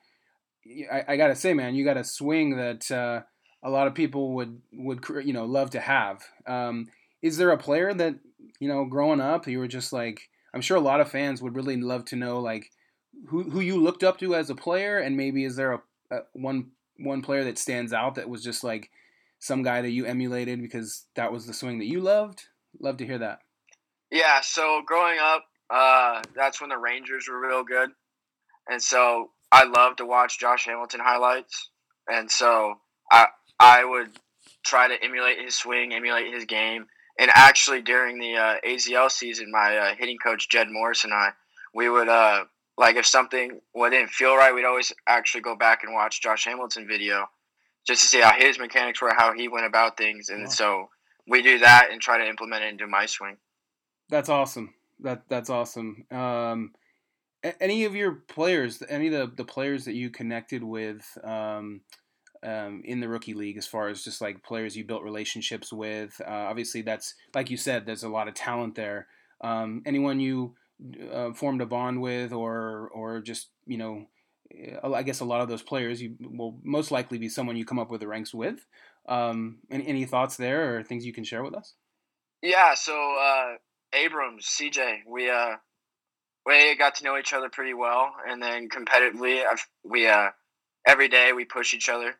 I, 0.92 1.06
I 1.08 1.18
got 1.18 1.30
to 1.30 1.36
say, 1.36 1.56
man, 1.56 1.74
you 1.74 1.84
got 1.84 1.98
a 1.98 2.04
swing 2.04 2.58
that 2.58 2.92
uh, 2.92 3.22
a 3.64 3.72
lot 3.72 3.88
of 3.88 3.96
people 3.96 4.34
would 4.34 4.62
would 4.74 5.04
you 5.26 5.34
know 5.34 5.46
love 5.46 5.72
to 5.72 5.80
have. 5.80 6.22
Um, 6.46 6.86
is 7.24 7.38
there 7.38 7.50
a 7.50 7.58
player 7.58 7.96
that 7.96 8.14
you 8.60 8.68
know 8.68 8.86
growing 8.86 9.22
up 9.22 9.48
you 9.48 9.58
were 9.58 9.68
just 9.68 9.92
like? 9.92 10.30
I'm 10.54 10.62
sure 10.62 10.78
a 10.78 10.82
lot 10.82 11.02
of 11.02 11.10
fans 11.10 11.42
would 11.42 11.56
really 11.56 11.78
love 11.78 12.06
to 12.06 12.16
know 12.16 12.40
like 12.40 12.70
who 13.28 13.50
who 13.50 13.60
you 13.60 13.78
looked 13.82 14.04
up 14.04 14.20
to 14.20 14.36
as 14.36 14.50
a 14.50 14.56
player, 14.56 15.00
and 15.00 15.18
maybe 15.18 15.46
is 15.46 15.56
there 15.56 15.74
a, 15.74 15.82
a 16.12 16.20
one 16.34 16.72
one 16.98 17.22
player 17.22 17.44
that 17.44 17.58
stands 17.58 17.94
out 17.94 18.16
that 18.16 18.30
was 18.30 18.44
just 18.44 18.64
like 18.64 18.90
some 19.40 19.64
guy 19.64 19.82
that 19.82 19.92
you 19.92 20.06
emulated 20.06 20.62
because 20.62 21.06
that 21.16 21.32
was 21.32 21.46
the 21.46 21.54
swing 21.54 21.80
that 21.80 21.88
you 21.88 22.00
loved? 22.00 22.44
Love 22.80 22.98
to 22.98 23.06
hear 23.06 23.18
that. 23.18 23.40
Yeah, 24.12 24.42
so 24.42 24.82
growing 24.86 25.20
up, 25.20 25.46
uh, 25.70 26.22
that's 26.36 26.62
when 26.62 26.70
the 26.70 26.78
Rangers 26.78 27.28
were 27.28 27.40
real 27.40 27.64
good, 27.64 27.90
and 28.70 28.82
so 28.82 29.32
I 29.52 29.66
loved 29.66 29.98
to 29.98 30.06
watch 30.06 30.40
Josh 30.40 30.66
Hamilton 30.66 31.00
highlights, 31.00 31.70
and 32.08 32.30
so 32.30 32.76
I 33.12 33.28
I 33.60 33.84
would 33.84 34.10
try 34.64 34.88
to 34.88 35.04
emulate 35.04 35.40
his 35.40 35.58
swing, 35.58 35.94
emulate 35.94 36.34
his 36.34 36.46
game, 36.46 36.86
and 37.20 37.32
actually 37.34 37.82
during 37.82 38.20
the 38.20 38.36
uh, 38.36 38.56
AZL 38.66 39.12
season, 39.12 39.52
my 39.52 39.78
uh, 39.78 39.96
hitting 39.96 40.18
coach 40.18 40.50
Jed 40.50 40.68
Morris 40.70 41.04
and 41.04 41.14
I, 41.14 41.32
we 41.74 41.90
would 41.90 42.08
uh, 42.08 42.46
like 42.78 42.96
if 42.96 43.06
something 43.06 43.60
well, 43.74 43.90
didn't 43.90 44.10
feel 44.10 44.36
right, 44.36 44.54
we'd 44.54 44.66
always 44.66 44.92
actually 45.08 45.42
go 45.42 45.56
back 45.56 45.84
and 45.84 45.94
watch 45.94 46.22
Josh 46.22 46.46
Hamilton 46.46 46.88
video 46.88 47.28
just 47.86 48.02
to 48.02 48.08
see 48.08 48.22
how 48.22 48.32
his 48.32 48.58
mechanics 48.60 49.02
were, 49.02 49.14
how 49.16 49.34
he 49.34 49.48
went 49.48 49.66
about 49.66 49.98
things, 49.98 50.30
and 50.30 50.52
so 50.52 50.90
we 51.28 51.42
do 51.42 51.60
that 51.60 51.90
and 51.92 52.02
try 52.02 52.18
to 52.18 52.28
implement 52.28 52.64
it 52.64 52.70
into 52.70 52.88
my 52.88 53.06
swing. 53.06 53.38
That's 54.10 54.30
awesome. 54.30 54.74
That 55.00 55.24
that's 55.30 55.50
awesome. 55.50 56.06
Um, 56.12 56.72
any 57.60 57.84
of 57.86 57.96
your 57.96 58.14
players, 58.14 58.82
any 58.88 59.08
of 59.08 59.14
the, 59.14 59.36
the 59.36 59.46
players 59.46 59.86
that 59.86 59.96
you 59.96 60.10
connected 60.10 60.64
with 60.64 61.06
um, 61.24 61.82
um, 62.42 62.82
in 62.86 63.00
the 63.00 63.10
rookie 63.10 63.34
league, 63.34 63.58
as 63.58 63.68
far 63.68 63.90
as 63.90 64.04
just 64.04 64.22
like 64.22 64.44
players 64.44 64.78
you 64.78 64.86
built 64.86 65.04
relationships 65.04 65.74
with, 65.74 66.22
uh, 66.26 66.32
obviously 66.32 66.82
that's 66.82 67.16
like 67.34 67.50
you 67.50 67.58
said, 67.58 67.86
there's 67.86 68.04
a 68.04 68.10
lot 68.10 68.28
of 68.28 68.34
talent 68.34 68.76
there. 68.76 69.08
Um, 69.42 69.82
anyone 69.86 70.20
you 70.20 70.56
uh, 71.12 71.34
formed 71.34 71.62
a 71.62 71.66
bond 71.66 72.02
with, 72.02 72.34
or 72.34 72.90
or 72.94 73.22
just 73.22 73.50
you 73.66 73.78
know, 73.78 74.08
uh, 74.84 74.94
I 74.94 75.04
guess 75.04 75.20
a 75.20 75.26
lot 75.26 75.42
of 75.42 75.50
those 75.50 75.62
players 75.62 76.02
you 76.02 76.16
will 76.20 76.60
most 76.64 76.92
likely 76.92 77.18
be 77.18 77.30
someone 77.30 77.56
you 77.56 77.66
come 77.66 77.80
up 77.80 77.90
with 77.90 78.02
the 78.02 78.08
ranks 78.08 78.34
with. 78.34 78.66
Um, 79.08 79.60
any, 79.70 79.88
any 79.88 80.06
thoughts 80.06 80.38
there, 80.38 80.78
or 80.78 80.84
things 80.84 81.06
you 81.06 81.14
can 81.14 81.24
share 81.24 81.44
with 81.44 81.56
us? 81.56 81.76
Yeah, 82.42 82.74
so 82.74 83.18
uh, 83.20 83.56
Abrams, 83.94 84.46
CJ, 84.46 85.00
we 85.08 85.30
uh, 85.30 85.56
we 86.46 86.76
got 86.76 86.96
to 86.96 87.04
know 87.04 87.18
each 87.18 87.34
other 87.34 87.50
pretty 87.50 87.74
well, 87.74 88.14
and 88.28 88.42
then 88.42 88.70
competitively, 88.70 89.44
I've, 89.50 89.66
we 89.84 90.08
uh, 90.08 90.30
every 90.88 91.08
day 91.08 91.34
we 91.34 91.46
push 91.46 91.74
each 91.74 91.90
other. 91.90 92.16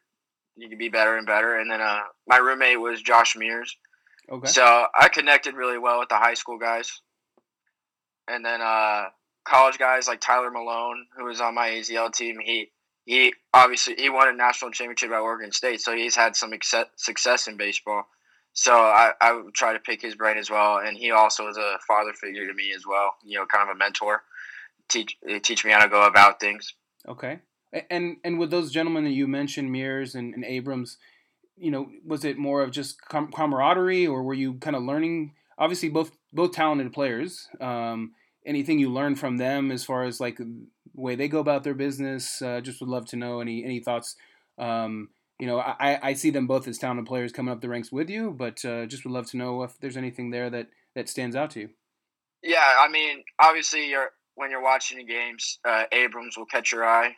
You 0.56 0.70
can 0.70 0.78
be 0.78 0.90
better 0.90 1.18
and 1.18 1.26
better. 1.26 1.58
And 1.58 1.70
then 1.70 1.82
uh, 1.82 2.02
my 2.28 2.38
roommate 2.38 2.80
was 2.80 3.02
Josh 3.02 3.36
Mears, 3.36 3.76
Okay. 4.32 4.48
so 4.48 4.86
I 4.98 5.10
connected 5.10 5.56
really 5.56 5.78
well 5.78 6.00
with 6.00 6.10
the 6.10 6.16
high 6.16 6.36
school 6.36 6.58
guys, 6.58 7.02
and 8.28 8.46
then 8.46 8.62
uh, 8.62 9.06
college 9.44 9.78
guys 9.78 10.08
like 10.08 10.22
Tyler 10.22 10.52
Malone, 10.52 11.06
who 11.18 11.26
was 11.26 11.42
on 11.42 11.56
my 11.56 11.70
AZL 11.70 12.14
team. 12.14 12.40
He 12.44 12.72
he 13.06 13.34
obviously 13.54 13.96
he 13.98 14.10
won 14.10 14.30
a 14.30 14.34
national 14.34 14.72
championship 14.72 15.12
at 15.12 15.20
Oregon 15.20 15.52
State, 15.52 15.82
so 15.82 15.96
he's 15.96 16.16
had 16.16 16.36
some 16.36 16.54
success 16.96 17.48
in 17.48 17.58
baseball. 17.58 18.08
So 18.54 18.74
I, 18.74 19.14
I 19.20 19.34
would 19.34 19.54
try 19.56 19.74
to 19.74 19.80
pick 19.80 20.02
his 20.02 20.16
brain 20.16 20.38
as 20.38 20.50
well, 20.50 20.78
and 20.78 20.96
he 20.96 21.12
also 21.12 21.48
is 21.48 21.58
a 21.58 21.78
father 21.88 22.14
figure 22.14 22.48
to 22.48 22.54
me 22.54 22.72
as 22.76 22.86
well. 22.88 23.16
You 23.24 23.40
know, 23.40 23.46
kind 23.46 23.68
of 23.70 23.76
a 23.76 23.78
mentor, 23.78 24.22
teach 24.90 25.18
teach 25.42 25.66
me 25.66 25.72
how 25.72 25.84
to 25.84 25.90
go 25.90 26.06
about 26.06 26.40
things. 26.40 26.74
Okay. 27.08 27.40
And 27.90 28.18
and 28.24 28.38
with 28.38 28.52
those 28.52 28.72
gentlemen 28.72 29.04
that 29.06 29.12
you 29.12 29.28
mentioned, 29.28 29.72
Mears 29.72 30.14
and, 30.14 30.34
and 30.36 30.46
Abrams, 30.46 30.98
you 31.58 31.72
know, 31.72 31.90
was 32.06 32.24
it 32.24 32.38
more 32.38 32.62
of 32.62 32.72
just 32.72 33.02
camaraderie, 33.02 34.06
or 34.06 34.22
were 34.24 34.36
you 34.36 34.56
kind 34.56 34.76
of 34.76 34.84
learning? 34.84 35.34
Obviously, 35.58 35.90
both 35.90 36.12
both 36.34 36.52
talented 36.52 36.92
players. 36.92 37.48
Um, 37.62 38.14
anything 38.46 38.80
you 38.80 38.92
learn 38.92 39.16
from 39.16 39.38
them 39.38 39.72
as 39.72 39.84
far 39.84 40.04
as 40.04 40.20
like 40.20 40.38
the 40.38 40.52
way 40.94 41.16
they 41.16 41.28
go 41.28 41.40
about 41.40 41.64
their 41.64 41.74
business? 41.74 42.42
Uh, 42.42 42.62
just 42.62 42.80
would 42.80 42.90
love 42.90 43.06
to 43.08 43.16
know 43.16 43.40
any 43.40 43.64
any 43.64 43.80
thoughts. 43.80 44.16
Um, 44.58 45.10
you 45.40 45.48
know, 45.48 45.60
I, 45.60 46.00
I 46.02 46.14
see 46.14 46.30
them 46.30 46.48
both 46.48 46.68
as 46.68 46.78
talented 46.78 47.06
players 47.06 47.32
coming 47.32 47.52
up 47.52 47.62
the 47.62 47.70
ranks 47.70 47.92
with 47.92 48.10
you, 48.10 48.32
but 48.32 48.64
uh, 48.64 48.86
just 48.86 49.04
would 49.04 49.14
love 49.14 49.28
to 49.32 49.38
know 49.38 49.64
if 49.64 49.80
there's 49.80 49.98
anything 49.98 50.30
there 50.30 50.50
that 50.50 50.68
that 50.96 51.10
stands 51.10 51.36
out 51.36 51.52
to 51.52 51.62
you. 51.62 51.70
Yeah, 52.42 52.76
I 52.80 52.90
mean, 52.90 53.24
obviously, 53.40 53.90
you're 53.90 54.12
when 54.36 54.52
you're 54.52 54.62
watching 54.62 54.98
the 54.98 55.04
games, 55.06 55.60
uh, 55.66 55.84
Abrams 55.92 56.38
will 56.38 56.46
catch 56.46 56.72
your 56.72 56.86
eye 56.86 57.16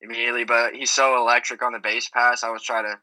immediately, 0.00 0.44
but 0.44 0.74
he's 0.74 0.90
so 0.90 1.16
electric 1.16 1.62
on 1.62 1.72
the 1.72 1.78
base 1.78 2.08
paths. 2.08 2.42
I 2.42 2.50
was 2.50 2.62
try 2.62 2.82
to, 2.82 2.98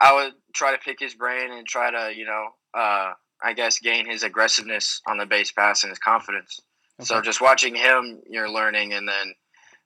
I 0.00 0.14
would 0.14 0.32
try 0.52 0.72
to 0.72 0.78
pick 0.78 0.98
his 0.98 1.14
brain 1.14 1.52
and 1.52 1.66
try 1.66 1.90
to, 1.90 2.16
you 2.16 2.24
know, 2.24 2.48
uh, 2.74 3.12
I 3.42 3.52
guess 3.52 3.78
gain 3.78 4.06
his 4.06 4.22
aggressiveness 4.22 5.00
on 5.06 5.18
the 5.18 5.26
base 5.26 5.52
paths 5.52 5.84
and 5.84 5.90
his 5.90 5.98
confidence. 5.98 6.60
So 7.00 7.20
just 7.20 7.40
watching 7.40 7.74
him, 7.74 8.20
you're 8.28 8.50
learning, 8.50 8.92
and 8.92 9.08
then 9.08 9.34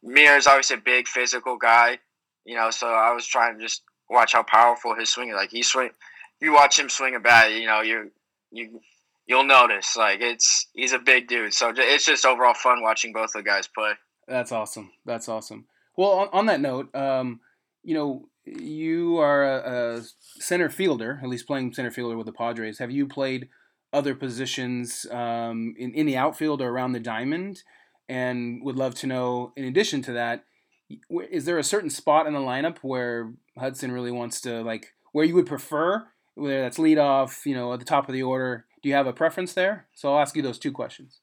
Mears 0.03 0.43
is 0.43 0.47
obviously 0.47 0.77
a 0.77 0.81
big 0.81 1.09
physical 1.09 1.57
guy, 1.57 1.99
you 2.45 2.57
know. 2.57 2.71
So 2.71 2.89
I 2.89 3.13
was 3.13 3.27
trying 3.27 3.57
to 3.57 3.63
just 3.63 3.83
watch 4.11 4.33
how 4.35 4.43
powerful 4.43 4.95
his 4.95 5.09
swing 5.09 5.31
is. 5.31 5.35
Like 5.35 5.51
he 5.51 5.63
swing, 5.63 5.87
if 5.87 6.47
you 6.47 6.53
watch 6.53 6.79
him 6.79 6.89
swing 6.89 7.15
a 7.15 7.21
bat, 7.21 7.53
you 7.53 7.67
know, 7.67 7.81
you 7.81 8.11
you 8.51 8.81
you'll 9.27 9.45
notice 9.45 9.97
like 9.97 10.21
it's 10.21 10.69
he's 10.75 10.93
a 10.93 10.99
big 10.99 11.29
dude. 11.29 11.55
So 11.55 11.73
it's 11.75 12.05
just 12.05 12.27
overall 12.27 12.55
fun 12.55 12.83
watching 12.83 13.13
both 13.13 13.33
the 13.33 13.43
guys 13.43 13.67
play. 13.67 13.93
That's 14.29 14.53
awesome. 14.53 14.93
That's 15.05 15.29
awesome. 15.29 15.67
Well, 15.97 16.11
on, 16.11 16.29
on 16.33 16.47
that 16.47 16.61
note, 16.61 16.95
um, 16.95 17.41
you 17.83 17.95
know, 17.95 18.29
you 18.47 19.19
are 19.19 19.45
a, 19.45 19.99
a 19.99 20.03
center 20.41 20.71
fielder, 20.71 21.21
at 21.23 21.29
least 21.29 21.47
playing 21.47 21.75
center 21.75 21.91
fielder 21.91 22.17
with 22.17 22.27
the 22.27 22.33
Padres. 22.33 22.79
Have 22.79 22.91
you 22.91 23.07
played 23.07 23.49
other 23.93 24.15
positions 24.15 25.07
um, 25.11 25.75
in 25.79 25.95
in 25.95 26.07
the 26.07 26.17
outfield 26.17 26.61
or 26.61 26.69
around 26.69 26.93
the 26.93 27.01
diamond, 27.01 27.63
and 28.09 28.63
would 28.63 28.77
love 28.77 28.95
to 28.97 29.07
know. 29.07 29.53
In 29.57 29.65
addition 29.65 30.03
to 30.03 30.13
that, 30.13 30.45
is 31.31 31.45
there 31.45 31.59
a 31.59 31.65
certain 31.65 31.91
spot 31.91 32.27
in 32.27 32.35
the 32.35 32.41
lineup 32.41 32.79
where 32.79 33.33
Hudson 33.59 33.93
really 33.93 34.11
wants 34.11 34.41
to 34.43 34.63
like 34.63 34.95
where 35.13 35.25
you 35.25 35.35
would 35.35 35.47
prefer, 35.47 36.07
whether 36.35 36.61
that's 36.61 36.79
lead 36.79 36.99
off, 36.99 37.47
you 37.47 37.55
know, 37.55 37.73
at 37.73 37.79
the 37.79 37.85
top 37.85 38.09
of 38.09 38.13
the 38.13 38.23
order? 38.23 38.67
Do 38.83 38.89
you 38.89 38.95
have 38.95 39.07
a 39.07 39.13
preference 39.13 39.55
there? 39.55 39.87
So 39.95 40.13
I'll 40.13 40.21
ask 40.21 40.37
you 40.37 40.43
those 40.43 40.59
two 40.59 40.73
questions. 40.73 41.21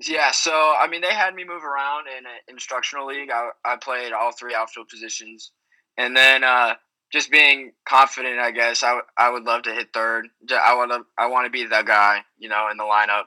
Yeah, 0.00 0.30
so 0.30 0.52
I 0.52 0.86
mean, 0.88 1.00
they 1.00 1.14
had 1.14 1.34
me 1.34 1.44
move 1.44 1.64
around 1.64 2.06
in 2.06 2.24
an 2.24 2.40
instructional 2.48 3.06
league. 3.06 3.30
I, 3.30 3.50
I 3.64 3.76
played 3.76 4.12
all 4.12 4.32
three 4.32 4.54
outfield 4.54 4.88
positions, 4.88 5.52
and 5.98 6.16
then 6.16 6.44
uh, 6.44 6.74
just 7.12 7.30
being 7.30 7.72
confident, 7.86 8.38
I 8.38 8.52
guess 8.52 8.82
I, 8.82 9.00
I 9.18 9.30
would 9.30 9.42
love 9.42 9.62
to 9.62 9.74
hit 9.74 9.92
third. 9.92 10.28
I 10.50 10.74
want 10.74 11.06
I 11.18 11.26
want 11.26 11.46
to 11.46 11.50
be 11.50 11.64
the 11.64 11.82
guy, 11.84 12.20
you 12.38 12.48
know, 12.48 12.68
in 12.70 12.78
the 12.78 12.84
lineup. 12.84 13.24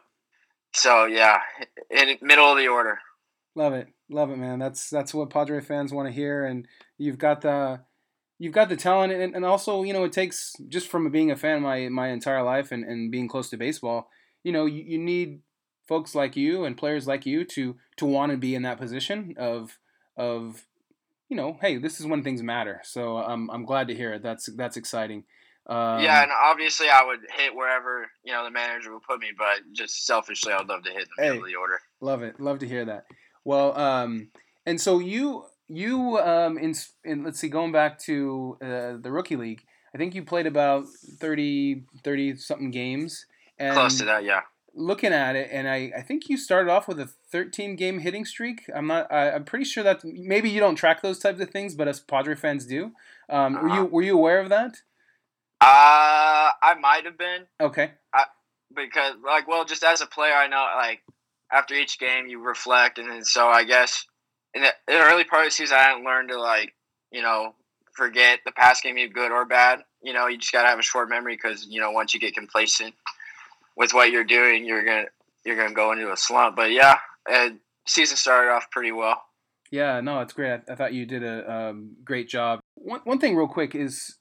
So 0.74 1.06
yeah, 1.06 1.42
in 1.92 2.18
middle 2.22 2.50
of 2.50 2.58
the 2.58 2.70
order. 2.70 2.98
Love 3.54 3.74
it, 3.74 3.90
love 4.10 4.32
it, 4.32 4.38
man. 4.38 4.58
That's 4.58 4.90
that's 4.90 5.14
what 5.14 5.30
Padre 5.30 5.60
fans 5.60 5.94
want 5.94 6.08
to 6.08 6.14
hear, 6.14 6.46
and 6.46 6.66
you've 6.98 7.18
got 7.18 7.42
the 7.42 7.82
you've 8.40 8.54
got 8.54 8.70
the 8.70 8.78
talent, 8.78 9.12
and, 9.12 9.36
and 9.36 9.44
also 9.44 9.84
you 9.84 9.92
know 9.92 10.06
it 10.06 10.14
takes 10.14 10.56
just 10.70 10.88
from 10.88 11.12
being 11.12 11.30
a 11.30 11.36
fan 11.36 11.62
my 11.62 11.90
my 11.90 12.08
entire 12.08 12.42
life 12.42 12.72
and, 12.72 12.86
and 12.86 13.12
being 13.12 13.28
close 13.28 13.50
to 13.50 13.58
baseball. 13.58 14.10
You 14.44 14.54
know, 14.54 14.66
you, 14.66 14.82
you 14.84 14.98
need 14.98 15.42
folks 15.88 16.16
like 16.16 16.38
you 16.38 16.64
and 16.64 16.78
players 16.78 17.06
like 17.06 17.26
you 17.26 17.44
to 17.44 17.76
to 17.98 18.06
want 18.06 18.32
to 18.32 18.38
be 18.38 18.56
in 18.56 18.62
that 18.62 18.78
position 18.78 19.34
of 19.38 19.78
of 20.16 20.66
you 21.32 21.38
know, 21.38 21.58
hey, 21.62 21.78
this 21.78 22.02
is 22.02 22.06
when 22.06 22.24
things 22.24 22.44
matter. 22.44 22.82
So 22.84 23.18
I'm 23.18 23.50
I'm 23.50 23.64
glad 23.64 23.88
to 23.88 23.96
hear 23.96 24.14
it. 24.14 24.22
That's 24.22 24.48
that's 24.58 24.76
exciting. 24.76 25.24
Um, 25.66 26.02
yeah, 26.02 26.24
and 26.24 26.32
obviously 26.32 26.90
I 26.90 27.06
would 27.06 27.22
hit 27.36 27.56
wherever 27.56 28.12
you 28.26 28.34
know 28.34 28.44
the 28.44 28.52
manager 28.52 28.94
would 28.94 29.04
put 29.04 29.20
me, 29.20 29.30
but 29.36 29.62
just 29.72 30.06
selfishly, 30.06 30.52
I'd 30.52 30.68
love 30.68 30.84
to 30.84 30.92
hit 30.92 31.08
the 31.16 31.24
hey, 31.24 31.30
middle 31.30 31.44
of 31.44 31.50
the 31.50 31.56
order. 31.56 31.80
Love 32.02 32.22
it. 32.22 32.40
Love 32.42 32.60
to 32.60 32.68
hear 32.68 32.84
that. 32.84 33.06
Well, 33.46 33.78
um, 33.80 34.28
and 34.66 34.80
so 34.80 35.00
you 35.00 35.46
you 35.70 36.20
um, 36.20 36.58
in, 36.58 36.76
in 37.06 37.24
let's 37.24 37.40
see, 37.40 37.48
going 37.48 37.72
back 37.72 37.98
to 38.00 38.58
uh, 38.62 38.98
the 39.00 39.10
rookie 39.10 39.38
league, 39.38 39.64
I 39.96 39.98
think 39.98 40.14
you 40.14 40.26
played 40.26 40.48
about 40.48 40.86
30, 41.20 41.86
30 42.04 42.36
something 42.36 42.72
games. 42.72 43.26
And 43.58 43.74
Close 43.74 43.98
to 44.00 44.06
that, 44.06 44.26
yeah. 44.26 44.42
Looking 44.74 45.12
at 45.12 45.36
it, 45.36 45.50
and 45.52 45.68
I, 45.68 45.92
I 45.98 46.02
think 46.02 46.30
you 46.30 46.38
started 46.38 46.72
off 46.72 46.88
with 46.88 46.98
a 47.00 47.06
13 47.06 47.76
game 47.76 48.00
hitting 48.00 48.24
streak. 48.24 48.70
I'm 48.74 48.88
not. 48.88 49.12
I, 49.12 49.32
am 49.32 49.44
pretty 49.44 49.66
sure 49.66 49.84
that 49.84 50.02
maybe 50.06 50.50
you 50.50 50.62
don't 50.62 50.76
track 50.76 51.02
those 51.02 51.20
types 51.20 51.42
of 51.42 51.50
things, 51.50 51.76
but 51.76 51.90
us 51.90 52.00
Padre 52.00 52.36
fans 52.36 52.66
do. 52.66 52.94
Um, 53.30 53.56
uh-huh. 53.56 53.64
Were 53.64 53.76
you 53.76 53.86
were 53.86 54.02
you 54.02 54.14
aware 54.18 54.40
of 54.40 54.48
that? 54.50 54.78
Uh, 55.60 56.56
I 56.64 56.76
might 56.80 57.06
have 57.06 57.18
been. 57.18 57.48
Okay. 57.60 57.92
I, 58.14 58.24
because 58.76 59.16
like, 59.26 59.48
well, 59.48 59.66
just 59.66 59.84
as 59.84 60.02
a 60.02 60.08
player, 60.08 60.34
I 60.34 60.48
know 60.48 60.66
like 60.78 61.02
after 61.52 61.76
each 61.76 62.00
game 62.00 62.28
you 62.28 62.40
reflect, 62.40 62.98
and 62.98 63.12
then 63.12 63.24
so 63.24 63.48
I 63.48 63.64
guess 63.64 64.06
in 64.54 64.62
the, 64.62 64.70
in 64.88 65.00
the 65.00 65.06
early 65.06 65.24
part 65.24 65.44
of 65.44 65.48
the 65.48 65.52
season 65.52 65.78
I 65.78 65.92
didn't 65.92 66.06
learn 66.06 66.30
to 66.30 66.40
like 66.40 66.74
you 67.12 67.22
know 67.22 67.56
forget 67.94 68.40
the 68.46 68.52
past 68.52 68.84
game, 68.84 68.96
good 69.14 69.32
or 69.32 69.46
bad. 69.46 69.84
You 70.02 70.14
know, 70.14 70.28
you 70.28 70.38
just 70.38 70.52
gotta 70.52 70.70
have 70.70 70.80
a 70.80 70.84
short 70.84 71.10
memory 71.10 71.36
because 71.36 71.68
you 71.70 71.80
know 71.80 71.92
once 71.92 72.14
you 72.14 72.20
get 72.20 72.34
complacent 72.34 72.96
with 73.76 73.94
what 73.94 74.12
you're 74.12 74.24
doing, 74.24 74.66
you're 74.66 74.84
gonna 74.84 75.06
you're 75.46 75.58
gonna 75.58 75.74
go 75.74 75.92
into 75.92 76.12
a 76.12 76.18
slump. 76.18 76.56
But 76.56 76.72
yeah, 76.72 77.00
and 77.30 77.60
season 77.86 78.18
started 78.18 78.52
off 78.52 78.70
pretty 78.72 78.92
well. 78.92 79.22
Yeah, 79.72 80.02
no, 80.02 80.20
it's 80.20 80.34
great. 80.34 80.52
I, 80.52 80.74
I 80.74 80.76
thought 80.76 80.94
you 80.94 81.06
did 81.06 81.24
a 81.24 81.52
um, 81.52 81.96
great 82.04 82.28
job. 82.28 82.60
One, 82.76 83.00
one 83.04 83.20
thing, 83.20 83.36
real 83.36 83.48
quick, 83.48 83.74
is 83.74 84.18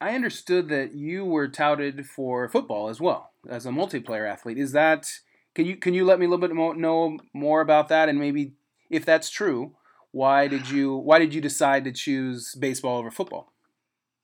I 0.00 0.14
understood 0.14 0.68
that 0.68 0.94
you 0.94 1.24
were 1.24 1.48
touted 1.48 2.06
for 2.06 2.48
football 2.48 2.88
as 2.88 3.00
well 3.00 3.30
as 3.48 3.66
a 3.66 3.70
multiplayer 3.70 4.28
athlete. 4.28 4.58
Is 4.58 4.72
that 4.72 5.10
can 5.54 5.66
you 5.66 5.76
can 5.76 5.94
you 5.94 6.04
let 6.04 6.18
me 6.18 6.26
a 6.26 6.28
little 6.28 6.46
bit 6.46 6.54
more, 6.54 6.74
know 6.74 7.18
more 7.32 7.60
about 7.60 7.88
that 7.88 8.08
and 8.08 8.18
maybe 8.18 8.54
if 8.88 9.04
that's 9.04 9.30
true, 9.30 9.76
why 10.10 10.48
did 10.48 10.68
you 10.68 10.96
why 10.96 11.18
did 11.18 11.34
you 11.34 11.40
decide 11.40 11.84
to 11.84 11.92
choose 11.92 12.54
baseball 12.54 12.98
over 12.98 13.10
football? 13.10 13.52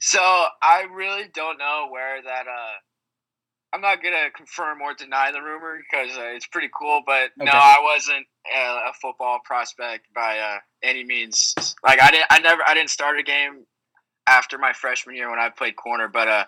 So 0.01 0.21
I 0.21 0.87
really 0.93 1.29
don't 1.33 1.59
know 1.59 1.89
where 1.91 2.23
that. 2.23 2.47
Uh, 2.47 2.75
I'm 3.77 3.83
not 3.83 4.03
gonna 4.03 4.31
confirm 4.35 4.81
or 4.81 4.95
deny 4.95 5.31
the 5.33 5.43
rumor 5.43 5.79
because 5.79 6.17
uh, 6.17 6.33
it's 6.35 6.47
pretty 6.47 6.71
cool, 6.75 7.03
but 7.05 7.25
okay. 7.39 7.45
no, 7.45 7.53
I 7.53 7.77
wasn't 7.83 8.27
a, 8.51 8.89
a 8.89 8.93
football 9.03 9.39
prospect 9.45 10.07
by 10.15 10.39
uh, 10.39 10.59
any 10.83 11.05
means. 11.05 11.55
Like 11.85 12.01
I 12.01 12.11
didn't, 12.11 12.25
I 12.31 12.39
never, 12.39 12.63
I 12.67 12.73
didn't 12.73 12.89
start 12.89 13.19
a 13.19 13.23
game 13.23 13.67
after 14.27 14.57
my 14.57 14.73
freshman 14.73 15.15
year 15.15 15.29
when 15.29 15.39
I 15.39 15.51
played 15.51 15.77
corner, 15.77 16.09
but 16.09 16.27
uh, 16.27 16.45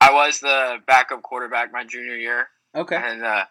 I 0.00 0.14
was 0.14 0.40
the 0.40 0.78
backup 0.86 1.20
quarterback 1.20 1.70
my 1.70 1.84
junior 1.84 2.16
year. 2.16 2.48
Okay. 2.74 2.96
And 2.96 3.22
uh, 3.22 3.44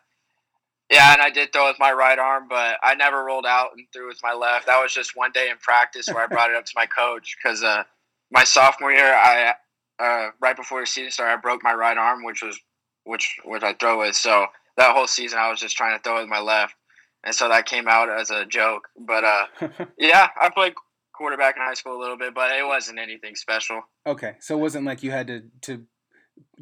yeah, 0.89 1.13
and 1.13 1.21
I 1.21 1.29
did 1.29 1.53
throw 1.53 1.67
with 1.67 1.77
my 1.77 1.91
right 1.91 2.17
arm, 2.17 2.47
but 2.49 2.77
I 2.81 2.95
never 2.95 3.23
rolled 3.23 3.45
out 3.45 3.73
and 3.77 3.85
threw 3.93 4.07
with 4.07 4.21
my 4.23 4.33
left. 4.33 4.65
That 4.65 4.81
was 4.81 4.91
just 4.91 5.15
one 5.15 5.31
day 5.33 5.49
in 5.51 5.57
practice 5.57 6.07
where 6.07 6.23
I 6.23 6.27
brought 6.33 6.49
it 6.49 6.55
up 6.55 6.65
to 6.65 6.73
my 6.75 6.87
coach 6.87 7.37
because 7.37 7.61
uh, 7.61 7.83
my 8.31 8.43
sophomore 8.43 8.91
year, 8.91 9.13
I 9.13 9.53
uh, 9.99 10.31
right 10.41 10.55
before 10.55 10.79
the 10.81 10.87
season 10.87 11.11
started, 11.11 11.33
I 11.33 11.37
broke 11.37 11.61
my 11.61 11.75
right 11.75 11.97
arm, 11.97 12.23
which 12.23 12.41
was 12.41 12.59
which 13.03 13.37
which 13.45 13.63
I 13.63 13.73
throw 13.73 13.99
with. 13.99 14.15
So 14.15 14.47
that 14.77 14.95
whole 14.95 15.07
season, 15.07 15.39
I 15.39 15.49
was 15.49 15.59
just 15.59 15.75
trying 15.75 15.97
to 15.97 16.03
throw 16.03 16.19
with 16.19 16.29
my 16.29 16.39
left, 16.39 16.75
and 17.23 17.35
so 17.35 17.49
that 17.49 17.65
came 17.65 17.87
out 17.87 18.09
as 18.09 18.29
a 18.29 18.45
joke. 18.45 18.87
But 18.97 19.23
uh, 19.23 19.45
yeah, 19.97 20.27
I 20.39 20.49
played 20.49 20.73
quarterback 21.13 21.57
in 21.57 21.61
high 21.61 21.73
school 21.73 21.97
a 21.97 22.01
little 22.01 22.17
bit, 22.17 22.33
but 22.33 22.51
it 22.51 22.65
wasn't 22.65 22.99
anything 22.99 23.35
special. 23.35 23.81
Okay, 24.07 24.35
so 24.39 24.57
it 24.57 24.61
wasn't 24.61 24.85
like 24.85 25.03
you 25.03 25.11
had 25.11 25.27
to 25.27 25.43
to 25.61 25.85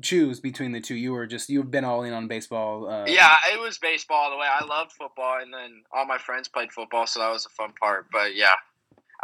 choose 0.01 0.39
between 0.39 0.71
the 0.71 0.81
two. 0.81 0.95
You 0.95 1.13
were 1.13 1.27
just 1.27 1.49
you've 1.49 1.71
been 1.71 1.83
all 1.83 2.03
in 2.03 2.13
on 2.13 2.27
baseball. 2.27 2.89
Uh, 2.89 3.05
yeah, 3.07 3.35
it 3.53 3.59
was 3.59 3.77
baseball 3.77 4.31
the 4.31 4.37
way 4.37 4.47
I 4.47 4.65
loved 4.65 4.91
football, 4.93 5.39
and 5.41 5.53
then 5.53 5.83
all 5.91 6.05
my 6.05 6.17
friends 6.17 6.47
played 6.47 6.71
football, 6.71 7.07
so 7.07 7.19
that 7.19 7.31
was 7.31 7.45
a 7.45 7.49
fun 7.49 7.73
part. 7.79 8.07
But 8.11 8.35
yeah, 8.35 8.55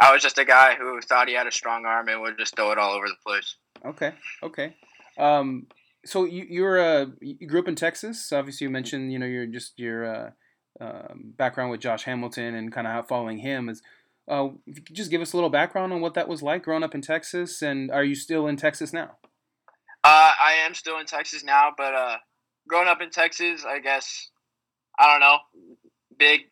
I 0.00 0.12
was 0.12 0.22
just 0.22 0.38
a 0.38 0.44
guy 0.44 0.76
who 0.76 1.00
thought 1.00 1.28
he 1.28 1.34
had 1.34 1.46
a 1.46 1.52
strong 1.52 1.84
arm 1.84 2.08
and 2.08 2.20
would 2.20 2.38
just 2.38 2.56
throw 2.56 2.70
it 2.72 2.78
all 2.78 2.94
over 2.94 3.08
the 3.08 3.16
place. 3.24 3.56
Okay, 3.84 4.12
okay. 4.42 4.74
Um, 5.18 5.66
so 6.04 6.24
you 6.24 6.46
you're 6.48 6.80
uh, 6.80 7.06
you 7.20 7.46
grew 7.46 7.60
up 7.60 7.68
in 7.68 7.74
Texas. 7.74 8.32
Obviously, 8.32 8.66
you 8.66 8.70
mentioned 8.70 9.12
you 9.12 9.18
know 9.18 9.26
you're 9.26 9.46
just 9.46 9.78
your 9.78 10.04
uh, 10.04 10.30
uh, 10.80 11.08
background 11.14 11.70
with 11.70 11.80
Josh 11.80 12.04
Hamilton 12.04 12.54
and 12.54 12.72
kind 12.72 12.86
of 12.86 13.08
following 13.08 13.38
him 13.38 13.68
is. 13.68 13.82
Uh, 14.26 14.48
just 14.90 15.10
give 15.10 15.20
us 15.20 15.34
a 15.34 15.36
little 15.36 15.50
background 15.50 15.92
on 15.92 16.00
what 16.00 16.14
that 16.14 16.26
was 16.26 16.42
like 16.42 16.62
growing 16.62 16.82
up 16.82 16.94
in 16.94 17.02
Texas, 17.02 17.60
and 17.60 17.90
are 17.90 18.02
you 18.02 18.14
still 18.14 18.46
in 18.46 18.56
Texas 18.56 18.90
now? 18.90 19.18
Uh, 20.02 20.32
I 20.42 20.52
am 20.64 20.72
still 20.72 20.98
in 20.98 21.04
Texas 21.04 21.44
now, 21.44 21.72
but 21.76 21.92
uh, 21.92 22.16
growing 22.66 22.88
up 22.88 23.02
in 23.02 23.10
Texas, 23.10 23.66
I 23.66 23.80
guess 23.80 24.30
I 24.98 25.10
don't 25.10 25.20
know. 25.20 25.38
Big 26.18 26.42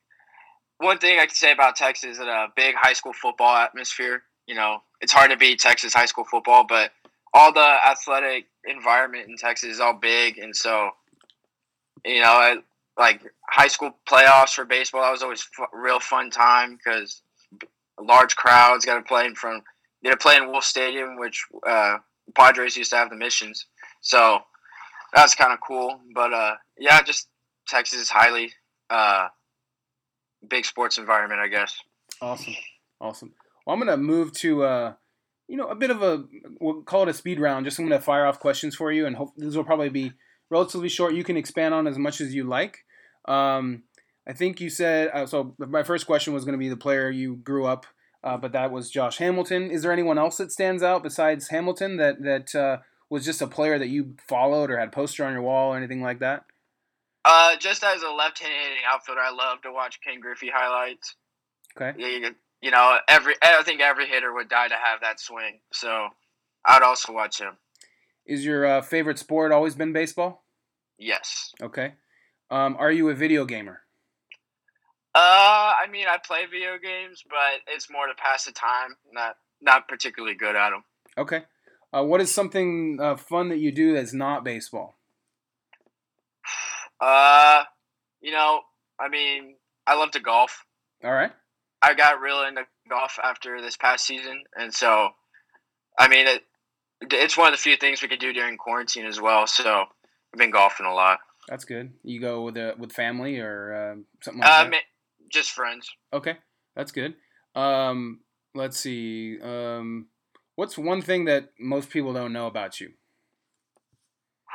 one 0.79 0.99
thing 0.99 1.19
I 1.19 1.27
can 1.27 1.35
say 1.35 1.53
about 1.53 1.77
Texas 1.77 2.19
is 2.19 2.19
a 2.19 2.49
big 2.57 2.75
high 2.75 2.93
school 2.93 3.13
football 3.13 3.57
atmosphere. 3.57 4.23
You 4.47 4.55
know, 4.55 4.83
it's 5.01 5.13
hard 5.13 5.31
to 5.31 5.37
beat 5.37 5.61
Texas 5.61 5.95
high 5.95 6.07
school 6.07 6.25
football, 6.25 6.67
but 6.69 6.91
all 7.33 7.53
the 7.53 7.61
athletic 7.61 8.47
environment 8.65 9.29
in 9.29 9.37
Texas 9.37 9.71
is 9.71 9.81
all 9.81 9.95
big, 9.95 10.39
and 10.39 10.55
so 10.55 10.91
you 12.05 12.21
know, 12.21 12.31
I, 12.31 12.57
like 12.99 13.23
high 13.49 13.69
school 13.69 13.97
playoffs 14.09 14.55
for 14.55 14.65
baseball, 14.65 15.03
that 15.03 15.11
was 15.11 15.23
always 15.23 15.47
a 15.59 15.77
real 15.77 16.01
fun 16.01 16.31
time 16.31 16.77
because 16.77 17.23
large 18.01 18.37
crowds 18.37 18.85
got 18.85 18.97
to 18.97 19.03
play 19.03 19.27
in 19.27 19.35
front. 19.35 19.65
Got 20.05 20.11
to 20.11 20.17
play 20.17 20.37
in 20.37 20.49
Wolff 20.49 20.65
Stadium, 20.65 21.17
which 21.19 21.45
uh, 21.67 21.99
Padres 22.35 22.77
used 22.77 22.91
to 22.91 22.97
have 22.97 23.11
the 23.11 23.17
missions. 23.17 23.67
So 24.01 24.41
that's 25.15 25.35
kind 25.35 25.53
of 25.53 25.61
cool. 25.67 26.01
But 26.15 26.33
uh, 26.33 26.55
yeah, 26.79 27.03
just 27.03 27.29
Texas 27.69 28.01
is 28.01 28.11
highly 28.11 28.53
uh, 28.91 29.29
big 30.49 30.65
sports 30.65 30.99
environment, 30.99 31.41
I 31.41 31.49
guess. 31.49 31.79
Awesome, 32.21 32.55
awesome. 33.01 33.33
Well, 33.65 33.75
I'm 33.75 33.81
gonna 33.81 33.97
move 33.97 34.33
to 34.39 34.65
uh, 34.65 34.93
you 35.49 35.57
know 35.57 35.67
a 35.67 35.75
bit 35.75 35.91
of 35.91 36.03
a 36.03 36.25
we'll 36.61 36.83
call 36.83 37.03
it 37.03 37.09
a 37.09 37.15
speed 37.15 37.41
round. 37.41 37.65
Just 37.65 37.79
I'm 37.79 37.87
gonna 37.87 38.01
fire 38.01 38.27
off 38.27 38.41
questions 38.41 38.75
for 38.75 38.93
you, 38.93 39.07
and 39.07 39.17
hope 39.17 39.33
this 39.37 39.55
will 39.55 39.65
probably 39.65 39.89
be 39.89 40.13
relatively 40.51 40.89
short. 40.89 41.15
You 41.15 41.25
can 41.25 41.37
expand 41.37 41.75
on 41.75 41.87
as 41.87 41.99
much 41.99 42.21
as 42.21 42.35
you 42.35 42.45
like. 42.45 42.85
Um, 43.27 43.85
I 44.27 44.33
think 44.33 44.61
you 44.61 44.71
said 44.71 45.11
uh, 45.13 45.27
so. 45.27 45.55
My 45.59 45.83
first 45.83 46.07
question 46.07 46.33
was 46.33 46.45
going 46.45 46.55
to 46.55 46.59
be 46.59 46.69
the 46.69 46.77
player 46.77 47.11
you 47.11 47.37
grew 47.37 47.67
up 47.67 47.87
uh, 48.25 48.37
but 48.37 48.53
that 48.53 48.71
was 48.71 48.91
Josh 48.91 49.19
Hamilton. 49.19 49.71
Is 49.71 49.83
there 49.83 49.93
anyone 49.93 50.19
else 50.19 50.37
that 50.37 50.53
stands 50.53 50.83
out 50.83 51.03
besides 51.03 51.49
Hamilton 51.49 51.97
that 51.97 52.23
that 52.23 52.55
uh, 52.55 52.79
was 53.11 53.25
just 53.25 53.43
a 53.43 53.47
player 53.47 53.79
that 53.79 53.89
you 53.89 54.15
followed 54.29 54.71
or 54.71 54.79
had 54.79 54.89
a 54.89 54.93
poster 54.93 55.25
on 55.25 55.33
your 55.33 55.43
wall 55.43 55.75
or 55.75 55.77
anything 55.77 56.03
like 56.03 56.21
that? 56.21 56.45
Uh, 57.25 57.57
just 57.57 57.85
as 57.85 58.03
a 58.03 58.11
left-handed 58.11 58.79
outfielder, 58.91 59.21
I 59.21 59.31
love 59.31 59.63
to 59.63 59.73
watch 59.73 60.01
Ken 60.03 60.21
Griffey 60.21 60.51
highlights. 60.53 61.15
Okay. 61.77 61.99
Yeah, 61.99 62.09
you, 62.09 62.35
you 62.63 62.71
know, 62.71 62.99
every 63.09 63.35
I 63.43 63.63
think 63.65 63.81
every 63.81 64.07
hitter 64.07 64.33
would 64.33 64.49
die 64.49 64.69
to 64.69 64.75
have 64.75 65.01
that 65.03 65.21
swing, 65.21 65.61
so 65.73 66.09
I'd 66.65 66.83
also 66.83 67.13
watch 67.13 67.41
him. 67.41 67.59
Is 68.25 68.45
your 68.45 68.65
uh, 68.65 68.81
favorite 68.83 69.19
sport 69.19 69.53
always 69.53 69.75
been 69.75 69.93
baseball? 69.93 70.45
Yes. 70.97 71.53
Okay. 71.61 71.95
Um, 72.51 72.77
are 72.79 72.93
you 72.93 73.09
a 73.09 73.15
video 73.15 73.45
gamer? 73.45 73.81
Uh, 75.15 75.75
I 75.83 75.89
mean, 75.91 76.07
I 76.09 76.19
play 76.25 76.47
video 76.47 76.79
games, 76.83 77.23
but 77.29 77.61
it's 77.67 77.91
more 77.91 78.07
to 78.07 78.15
pass 78.15 78.45
the 78.45 78.53
time. 78.53 78.97
Not 79.13 79.37
not 79.61 79.89
particularly 79.89 80.37
good 80.37 80.55
at 80.55 80.71
them. 80.71 80.85
Okay. 81.19 81.43
Uh, 81.93 82.05
what 82.05 82.21
is 82.21 82.33
something 82.33 82.99
uh, 83.01 83.17
fun 83.17 83.49
that 83.51 83.59
you 83.59 83.73
do 83.73 83.93
that's 83.93 84.15
not 84.15 84.45
baseball? 84.45 84.97
Uh, 87.01 87.65
you 88.21 88.31
know, 88.31 88.61
I 89.01 89.09
mean, 89.09 89.57
I 89.89 89.97
love 89.97 90.13
to 90.13 90.21
golf. 90.21 90.65
All 91.03 91.11
right. 91.11 91.33
I 91.83 91.95
got 91.95 92.21
real 92.21 92.43
into 92.45 92.63
golf 92.89 93.19
after 93.23 93.61
this 93.61 93.77
past 93.77 94.07
season, 94.07 94.45
and 94.57 94.73
so, 94.73 95.11
I 95.99 96.09
mean, 96.09 96.27
it, 96.29 96.43
it's 97.11 97.37
one 97.37 97.49
of 97.49 97.53
the 97.55 97.59
few 97.63 97.77
things 97.77 98.01
we 98.03 98.09
could 98.09 98.21
do 98.21 98.33
during 98.33 98.57
quarantine 98.57 99.05
as 99.07 99.21
well. 99.21 99.47
So 99.47 99.65
I've 100.33 100.39
been 100.39 100.51
golfing 100.51 100.87
a 100.87 100.95
lot. 100.95 101.19
That's 101.49 101.65
good. 101.65 101.93
You 102.05 102.21
go 102.21 102.43
with 102.43 102.57
a, 102.57 102.75
with 102.79 102.93
family 102.93 103.41
or 103.41 103.75
uh, 103.75 103.95
something 104.23 104.41
like 104.41 104.49
Uh, 104.49 104.63
that. 104.65 104.71
ma- 104.71 104.77
just 105.31 105.51
friends. 105.51 105.91
Okay, 106.13 106.37
that's 106.77 106.93
good. 106.93 107.15
Um, 107.57 108.21
let's 108.55 108.79
see. 108.79 109.41
Um, 109.43 110.07
what's 110.55 110.79
one 110.79 111.03
thing 111.03 111.25
that 111.25 111.49
most 111.59 111.91
people 111.91 112.13
don't 112.13 112.33
know 112.33 112.47
about 112.47 112.81
you? 112.81 112.93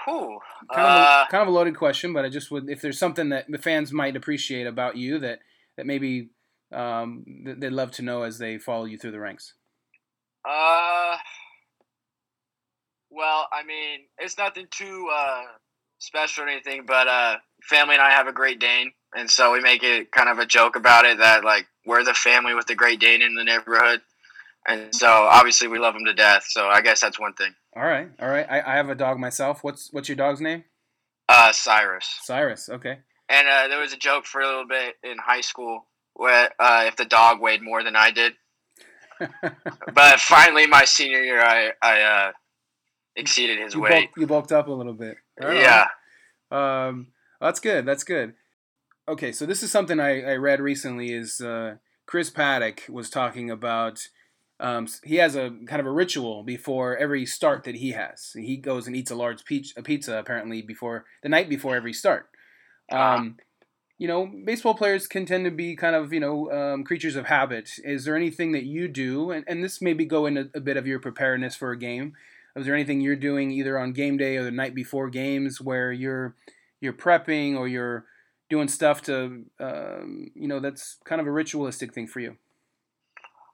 Whew. 0.05 0.39
Kind 0.73 0.87
of, 0.87 1.07
Uh, 1.07 1.25
kind 1.29 1.41
of 1.41 1.47
a 1.49 1.51
loaded 1.51 1.75
question, 1.75 2.13
but 2.13 2.23
I 2.23 2.29
just 2.29 2.51
would 2.51 2.69
if 2.69 2.81
there's 2.81 2.99
something 2.99 3.29
that 3.29 3.45
the 3.49 3.57
fans 3.57 3.91
might 3.91 4.15
appreciate 4.15 4.65
about 4.67 4.95
you 4.95 5.19
that 5.19 5.39
that 5.75 5.85
maybe 5.85 6.29
um, 6.71 7.23
they'd 7.45 7.71
love 7.71 7.91
to 7.91 8.01
know 8.01 8.23
as 8.23 8.37
they 8.37 8.57
follow 8.57 8.85
you 8.85 8.97
through 8.97 9.11
the 9.11 9.19
ranks. 9.19 9.53
Uh, 10.45 11.17
well, 13.09 13.47
I 13.51 13.63
mean, 13.65 14.01
it's 14.17 14.37
nothing 14.37 14.67
too 14.71 15.09
uh, 15.13 15.43
special 15.99 16.43
or 16.45 16.47
anything, 16.47 16.83
but 16.85 17.07
uh, 17.07 17.37
family 17.63 17.95
and 17.95 18.01
I 18.01 18.11
have 18.11 18.27
a 18.27 18.33
Great 18.33 18.59
Dane, 18.59 18.91
and 19.15 19.29
so 19.29 19.51
we 19.53 19.61
make 19.61 19.83
it 19.83 20.11
kind 20.11 20.29
of 20.29 20.39
a 20.39 20.45
joke 20.45 20.75
about 20.75 21.05
it 21.05 21.17
that 21.19 21.43
like 21.43 21.67
we're 21.85 22.03
the 22.03 22.13
family 22.13 22.53
with 22.53 22.67
the 22.67 22.75
Great 22.75 22.99
Dane 22.99 23.21
in 23.21 23.35
the 23.35 23.43
neighborhood, 23.43 24.01
and 24.67 24.93
so 24.93 25.07
obviously 25.07 25.67
we 25.67 25.79
love 25.79 25.95
him 25.95 26.05
to 26.05 26.13
death. 26.13 26.45
So 26.47 26.67
I 26.67 26.81
guess 26.81 27.01
that's 27.01 27.19
one 27.19 27.33
thing. 27.33 27.53
All 27.75 27.83
right, 27.83 28.09
all 28.19 28.29
right. 28.29 28.45
I, 28.49 28.61
I 28.73 28.75
have 28.75 28.89
a 28.89 28.95
dog 28.95 29.19
myself. 29.19 29.63
What's 29.63 29.91
what's 29.91 30.09
your 30.09 30.15
dog's 30.15 30.41
name? 30.41 30.63
Uh, 31.29 31.51
Cyrus, 31.51 32.07
Cyrus. 32.23 32.69
Okay. 32.69 32.99
and 33.29 33.47
uh, 33.47 33.67
there 33.67 33.79
was 33.79 33.91
a 33.93 33.97
joke 33.97 34.25
for 34.25 34.39
a 34.41 34.45
little 34.45 34.67
bit 34.67 34.95
in 35.03 35.17
high 35.17 35.41
school 35.41 35.85
where 36.17 36.49
uh, 36.59 36.83
if 36.87 36.95
the 36.95 37.05
dog 37.05 37.39
weighed 37.39 37.61
more 37.61 37.83
than 37.83 37.95
I 37.95 38.11
did, 38.11 38.33
but 39.93 40.19
finally 40.19 40.67
my 40.67 40.83
senior 40.85 41.21
year 41.21 41.41
I 41.41 41.71
I 41.81 42.01
uh, 42.01 42.31
exceeded 43.15 43.59
his 43.59 43.75
you, 43.75 43.81
weight. 43.81 44.09
you 44.17 44.27
bulked 44.27 44.51
up 44.51 44.67
a 44.67 44.71
little 44.71 44.93
bit. 44.93 45.17
Right. 45.39 45.57
Yeah. 45.57 45.87
Um, 46.51 47.07
that's 47.39 47.59
good. 47.59 47.85
That's 47.85 48.03
good. 48.03 48.33
Okay, 49.09 49.31
so 49.31 49.45
this 49.45 49.63
is 49.63 49.71
something 49.71 49.99
I, 49.99 50.21
I 50.21 50.35
read 50.35 50.59
recently. 50.59 51.13
Is 51.13 51.39
uh, 51.39 51.75
Chris 52.05 52.29
Paddack 52.29 52.89
was 52.89 53.09
talking 53.09 53.49
about? 53.49 54.07
Um, 54.59 54.87
he 55.03 55.17
has 55.17 55.35
a 55.35 55.51
kind 55.67 55.79
of 55.79 55.85
a 55.85 55.91
ritual 55.91 56.43
before 56.43 56.97
every 56.97 57.25
start 57.27 57.63
that 57.65 57.75
he 57.75 57.91
has. 57.91 58.31
He 58.33 58.57
goes 58.57 58.87
and 58.87 58.95
eats 58.95 59.11
a 59.11 59.15
large 59.15 59.45
peach, 59.45 59.73
a 59.77 59.83
pizza 59.83 60.17
apparently 60.17 60.63
before 60.63 61.05
the 61.21 61.29
night 61.29 61.47
before 61.47 61.75
every 61.75 61.93
start. 61.93 62.29
Um, 62.91 63.37
you 63.97 64.07
know, 64.07 64.27
baseball 64.27 64.75
players 64.75 65.07
can 65.07 65.25
tend 65.25 65.45
to 65.45 65.51
be 65.51 65.75
kind 65.75 65.95
of 65.95 66.13
you 66.13 66.19
know 66.19 66.51
um, 66.51 66.83
creatures 66.83 67.15
of 67.15 67.25
habit. 67.25 67.71
Is 67.83 68.05
there 68.05 68.15
anything 68.15 68.51
that 68.51 68.63
you 68.63 68.87
do, 68.87 69.31
and, 69.31 69.43
and 69.47 69.63
this 69.63 69.81
maybe 69.81 70.05
go 70.05 70.25
into 70.25 70.49
a 70.53 70.59
bit 70.59 70.77
of 70.77 70.87
your 70.87 70.99
preparedness 70.99 71.55
for 71.55 71.71
a 71.71 71.77
game? 71.77 72.13
Is 72.55 72.65
there 72.65 72.75
anything 72.75 73.01
you're 73.01 73.15
doing 73.15 73.51
either 73.51 73.77
on 73.77 73.93
game 73.93 74.17
day 74.17 74.37
or 74.37 74.43
the 74.43 74.51
night 74.51 74.73
before 74.73 75.09
games 75.09 75.61
where 75.61 75.91
you're 75.91 76.35
you're 76.79 76.93
prepping 76.93 77.57
or 77.57 77.67
you're 77.67 78.05
doing 78.49 78.67
stuff 78.67 79.01
to 79.03 79.45
um, 79.59 80.31
you 80.35 80.47
know 80.47 80.59
that's 80.59 80.97
kind 81.03 81.19
of 81.19 81.27
a 81.27 81.31
ritualistic 81.31 81.93
thing 81.93 82.07
for 82.07 82.19
you? 82.19 82.37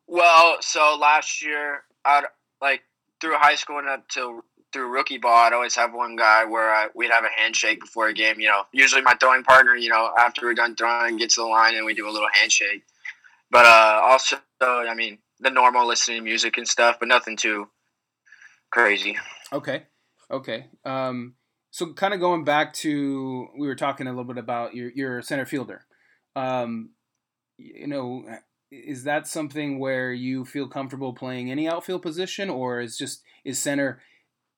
Well, 0.08 0.58
so 0.60 0.98
last 1.00 1.44
year, 1.44 1.84
I'd 2.04 2.26
like 2.62 2.82
through 3.22 3.38
high 3.38 3.56
school 3.56 3.80
and 3.80 3.88
up 3.88 4.08
till 4.10 4.44
through 4.74 4.88
rookie 4.88 5.20
ball, 5.20 5.36
I'd 5.36 5.54
always 5.54 5.76
have 5.76 5.94
one 5.94 6.16
guy 6.16 6.44
where 6.46 6.74
I, 6.74 6.88
we'd 6.96 7.12
have 7.12 7.24
a 7.24 7.42
handshake 7.42 7.80
before 7.80 8.08
a 8.08 8.14
game. 8.14 8.40
You 8.40 8.48
know, 8.48 8.64
usually 8.72 9.02
my 9.02 9.14
throwing 9.20 9.44
partner, 9.44 9.76
you 9.76 9.90
know, 9.90 10.12
after 10.18 10.48
we're 10.48 10.56
done 10.56 10.76
throwing, 10.76 11.18
gets 11.18 11.36
to 11.36 11.42
the 11.42 11.48
line 11.48 11.76
and 11.76 11.86
we 11.86 11.94
do 11.94 12.10
a 12.10 12.12
little 12.12 12.30
handshake. 12.34 12.84
But 13.52 13.66
uh, 13.66 14.02
also, 14.04 14.38
I 14.62 14.94
mean, 14.96 15.20
the 15.40 15.52
normal 15.52 15.88
listening 15.88 16.18
to 16.18 16.24
music 16.24 16.58
and 16.58 16.68
stuff, 16.68 16.98
but 17.00 17.08
nothing 17.08 17.38
too 17.38 17.70
crazy. 18.72 19.18
Okay, 19.52 19.84
okay. 20.32 20.66
Um, 20.84 21.36
so 21.70 21.94
kind 21.94 22.14
of 22.14 22.20
going 22.20 22.44
back 22.44 22.74
to 22.76 23.48
we 23.58 23.68
were 23.68 23.76
talking 23.76 24.08
a 24.08 24.10
little 24.10 24.24
bit 24.24 24.38
about 24.38 24.74
your 24.76 24.92
your 24.92 25.22
center 25.22 25.46
fielder. 25.46 25.86
Um, 26.36 26.92
you 27.58 27.88
know, 27.88 28.26
is 28.72 29.04
that 29.04 29.28
something 29.28 29.80
where 29.80 30.12
you 30.12 30.46
feel 30.46 30.68
comfortable 30.68 31.14
playing 31.14 31.52
any 31.52 31.68
outfield 31.68 32.02
position, 32.02 32.50
or 32.50 32.80
is 32.80 32.98
just 32.98 33.22
is 33.46 33.60
center? 33.60 34.02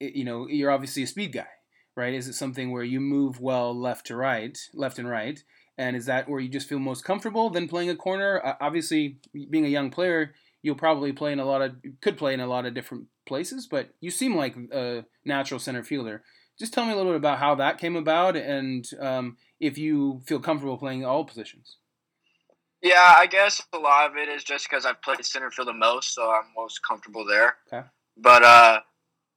You 0.00 0.24
know, 0.24 0.48
you're 0.48 0.70
obviously 0.70 1.02
a 1.02 1.06
speed 1.06 1.32
guy, 1.32 1.48
right? 1.96 2.14
Is 2.14 2.28
it 2.28 2.34
something 2.34 2.70
where 2.70 2.84
you 2.84 3.00
move 3.00 3.40
well 3.40 3.78
left 3.78 4.06
to 4.06 4.16
right, 4.16 4.56
left 4.74 4.98
and 4.98 5.08
right? 5.08 5.42
And 5.78 5.96
is 5.96 6.06
that 6.06 6.28
where 6.28 6.40
you 6.40 6.48
just 6.48 6.68
feel 6.68 6.78
most 6.78 7.04
comfortable 7.04 7.50
than 7.50 7.68
playing 7.68 7.90
a 7.90 7.96
corner? 7.96 8.40
Uh, 8.44 8.54
obviously, 8.60 9.18
being 9.50 9.66
a 9.66 9.68
young 9.68 9.90
player, 9.90 10.34
you'll 10.62 10.74
probably 10.74 11.12
play 11.12 11.32
in 11.32 11.40
a 11.40 11.44
lot 11.44 11.62
of 11.62 11.76
could 12.00 12.16
play 12.16 12.34
in 12.34 12.40
a 12.40 12.46
lot 12.46 12.66
of 12.66 12.74
different 12.74 13.06
places, 13.26 13.66
but 13.66 13.90
you 14.00 14.10
seem 14.10 14.34
like 14.34 14.56
a 14.72 15.04
natural 15.24 15.60
center 15.60 15.82
fielder. 15.82 16.22
Just 16.58 16.72
tell 16.72 16.86
me 16.86 16.92
a 16.92 16.96
little 16.96 17.12
bit 17.12 17.18
about 17.18 17.38
how 17.38 17.54
that 17.56 17.78
came 17.78 17.96
about, 17.96 18.36
and 18.36 18.88
um, 18.98 19.36
if 19.60 19.76
you 19.76 20.22
feel 20.26 20.40
comfortable 20.40 20.78
playing 20.78 21.04
all 21.04 21.24
positions. 21.24 21.76
Yeah, 22.82 23.14
I 23.18 23.26
guess 23.26 23.62
a 23.72 23.78
lot 23.78 24.10
of 24.10 24.16
it 24.16 24.28
is 24.28 24.44
just 24.44 24.68
because 24.68 24.86
I've 24.86 25.02
played 25.02 25.24
center 25.24 25.50
field 25.50 25.68
the 25.68 25.72
most, 25.72 26.14
so 26.14 26.30
I'm 26.30 26.44
most 26.56 26.80
comfortable 26.82 27.26
there. 27.26 27.56
Okay. 27.70 27.86
But 28.16 28.42
uh, 28.42 28.80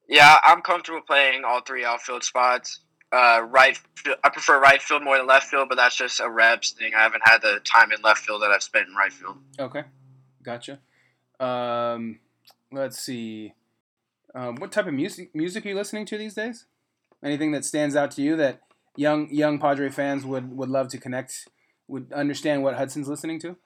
yeah, 0.10 0.38
I'm 0.44 0.62
comfortable 0.62 1.02
playing 1.02 1.44
all 1.46 1.62
three 1.62 1.86
outfield 1.86 2.24
spots. 2.24 2.82
Uh, 3.12 3.42
right, 3.48 3.80
field, 3.96 4.18
I 4.24 4.30
prefer 4.30 4.60
right 4.60 4.82
field 4.82 5.04
more 5.04 5.18
than 5.18 5.28
left 5.28 5.48
field, 5.48 5.70
but 5.70 5.76
that's 5.76 5.96
just 5.96 6.20
a 6.20 6.30
reps 6.30 6.72
thing. 6.72 6.94
I 6.96 7.02
haven't 7.02 7.22
had 7.24 7.42
the 7.42 7.60
time 7.64 7.92
in 7.92 8.02
left 8.02 8.26
field 8.26 8.42
that 8.42 8.52
I've 8.52 8.64
spent 8.64 8.88
in 8.88 8.96
right 8.96 9.14
field. 9.14 9.38
Okay, 9.60 9.84
gotcha. 10.44 10.80
Um, 11.40 12.20
let's 12.72 13.00
see. 13.00 13.54
Um, 14.36 14.56
what 14.58 14.72
type 14.72 14.88
of 14.88 14.94
music 14.94 15.34
music 15.34 15.66
are 15.66 15.70
you 15.70 15.76
listening 15.76 16.06
to 16.08 16.18
these 16.18 16.34
days? 16.34 16.66
Anything 17.24 17.52
that 17.52 17.66
stands 17.66 17.96
out 17.96 18.12
to 18.12 18.22
you 18.22 18.36
that 18.36 18.62
young 18.96 19.32
young 19.32 19.60
Padre 19.60 19.90
fans 19.90 20.26
would, 20.26 20.56
would 20.56 20.70
love 20.70 20.90
to 20.90 20.98
connect, 20.98 21.48
would 21.88 22.12
understand 22.14 22.64
what 22.64 22.76
Hudson's 22.76 23.08
listening 23.08 23.40
to? 23.42 23.58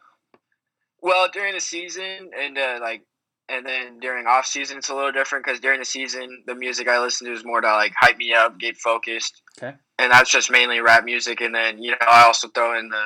Well, 1.02 1.28
during 1.34 1.54
the 1.54 1.60
season 1.60 2.32
and 2.38 2.58
uh, 2.58 2.80
like, 2.82 3.04
and 3.50 3.66
then 3.66 4.00
during 4.00 4.26
off 4.26 4.46
season, 4.46 4.78
it's 4.78 4.90
a 4.90 4.96
little 4.96 5.12
different 5.12 5.46
because 5.46 5.60
during 5.60 5.80
the 5.80 5.86
season, 5.86 6.44
the 6.48 6.56
music 6.56 6.88
I 6.88 7.00
listen 7.00 7.28
to 7.28 7.34
is 7.34 7.46
more 7.46 7.62
to 7.62 7.68
like 7.68 7.94
hype 8.00 8.18
me 8.18 8.34
up, 8.34 8.60
get 8.60 8.78
focused. 8.78 9.42
Okay. 9.58 9.76
And 10.00 10.12
that's 10.12 10.32
just 10.32 10.50
mainly 10.50 10.80
rap 10.80 11.04
music, 11.04 11.42
and 11.42 11.54
then 11.54 11.82
you 11.82 11.92
know 11.92 11.98
I 12.02 12.24
also 12.24 12.48
throw 12.48 12.78
in 12.78 12.90
the 12.90 13.06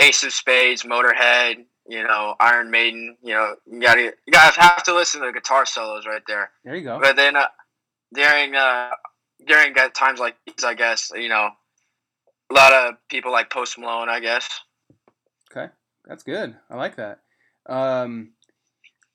Ace 0.00 0.22
of 0.24 0.32
Spades, 0.32 0.82
Motorhead, 0.82 1.64
you 1.86 2.02
know 2.02 2.34
Iron 2.40 2.70
Maiden. 2.70 3.16
You 3.22 3.34
know 3.34 3.56
you 3.66 3.80
gotta 3.80 4.12
you 4.26 4.32
guys 4.32 4.56
have 4.56 4.82
to 4.84 4.94
listen 4.94 5.20
to 5.20 5.28
the 5.28 5.32
guitar 5.32 5.66
solos 5.66 6.06
right 6.06 6.22
there. 6.26 6.50
There 6.64 6.76
you 6.76 6.84
go. 6.84 6.98
But 7.00 7.16
then 7.16 7.36
uh, 7.36 7.46
during 8.12 8.54
uh, 8.54 8.90
during 9.46 9.74
times 9.74 10.20
like 10.20 10.36
these, 10.46 10.64
I 10.64 10.74
guess 10.74 11.10
you 11.14 11.28
know 11.28 11.50
a 12.50 12.54
lot 12.54 12.72
of 12.72 12.94
people 13.08 13.32
like 13.32 13.50
Post 13.50 13.78
Malone, 13.78 14.08
I 14.08 14.20
guess. 14.20 14.48
Okay, 15.50 15.72
that's 16.04 16.22
good. 16.22 16.56
I 16.70 16.76
like 16.76 16.96
that. 16.96 17.20
Um, 17.66 18.32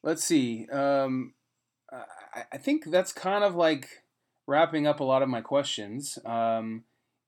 let's 0.04 0.24
see. 0.24 0.68
Um, 0.72 1.34
I, 1.92 2.44
I 2.54 2.58
think 2.58 2.86
that's 2.86 3.12
kind 3.12 3.44
of 3.44 3.56
like 3.56 4.04
wrapping 4.48 4.88
up 4.88 5.00
a 5.00 5.04
lot 5.04 5.22
of 5.22 5.30
my 5.30 5.42
questions. 5.42 6.18
Um, 6.26 6.84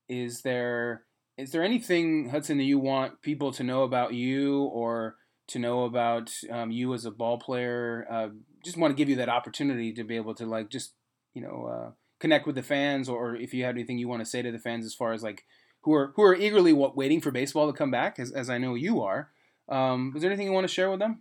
is 0.08 0.42
there 0.42 1.04
is 1.38 1.52
there 1.52 1.62
anything 1.62 2.28
Hudson 2.28 2.58
that 2.58 2.64
you 2.64 2.78
want 2.78 3.22
people 3.22 3.52
to 3.52 3.64
know 3.64 3.82
about 3.84 4.14
you 4.14 4.64
or 4.64 5.16
to 5.48 5.58
know 5.58 5.84
about 5.84 6.30
um, 6.50 6.70
you 6.70 6.92
as 6.94 7.04
a 7.04 7.10
ball 7.10 7.38
player? 7.38 8.06
Uh, 8.10 8.28
just 8.64 8.76
want 8.76 8.92
to 8.92 8.96
give 8.96 9.08
you 9.08 9.16
that 9.16 9.28
opportunity 9.28 9.92
to 9.92 10.04
be 10.04 10.16
able 10.16 10.34
to 10.34 10.46
like 10.46 10.68
just 10.68 10.92
you 11.34 11.42
know 11.42 11.66
uh, 11.66 11.90
connect 12.20 12.46
with 12.46 12.56
the 12.56 12.62
fans, 12.62 13.08
or 13.08 13.36
if 13.36 13.54
you 13.54 13.64
have 13.64 13.74
anything 13.74 13.98
you 13.98 14.08
want 14.08 14.20
to 14.20 14.28
say 14.28 14.42
to 14.42 14.52
the 14.52 14.58
fans 14.58 14.84
as 14.84 14.94
far 14.94 15.12
as 15.12 15.22
like 15.22 15.44
who 15.82 15.92
are 15.94 16.12
who 16.16 16.22
are 16.22 16.34
eagerly 16.34 16.72
wa- 16.72 16.92
waiting 16.94 17.20
for 17.20 17.30
baseball 17.30 17.70
to 17.70 17.76
come 17.76 17.90
back, 17.90 18.18
as, 18.18 18.30
as 18.32 18.50
I 18.50 18.58
know 18.58 18.74
you 18.74 19.00
are. 19.00 19.30
Um, 19.68 20.12
is 20.14 20.22
there 20.22 20.30
anything 20.30 20.48
you 20.48 20.52
want 20.52 20.66
to 20.66 20.72
share 20.72 20.90
with 20.90 20.98
them? 20.98 21.20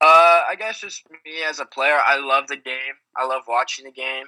Uh, 0.00 0.42
I 0.48 0.54
guess 0.58 0.80
just 0.80 1.02
me 1.10 1.42
as 1.46 1.60
a 1.60 1.66
player, 1.66 1.98
I 2.04 2.18
love 2.18 2.46
the 2.46 2.56
game. 2.56 2.94
I 3.16 3.26
love 3.26 3.42
watching 3.46 3.84
the 3.84 3.92
game. 3.92 4.26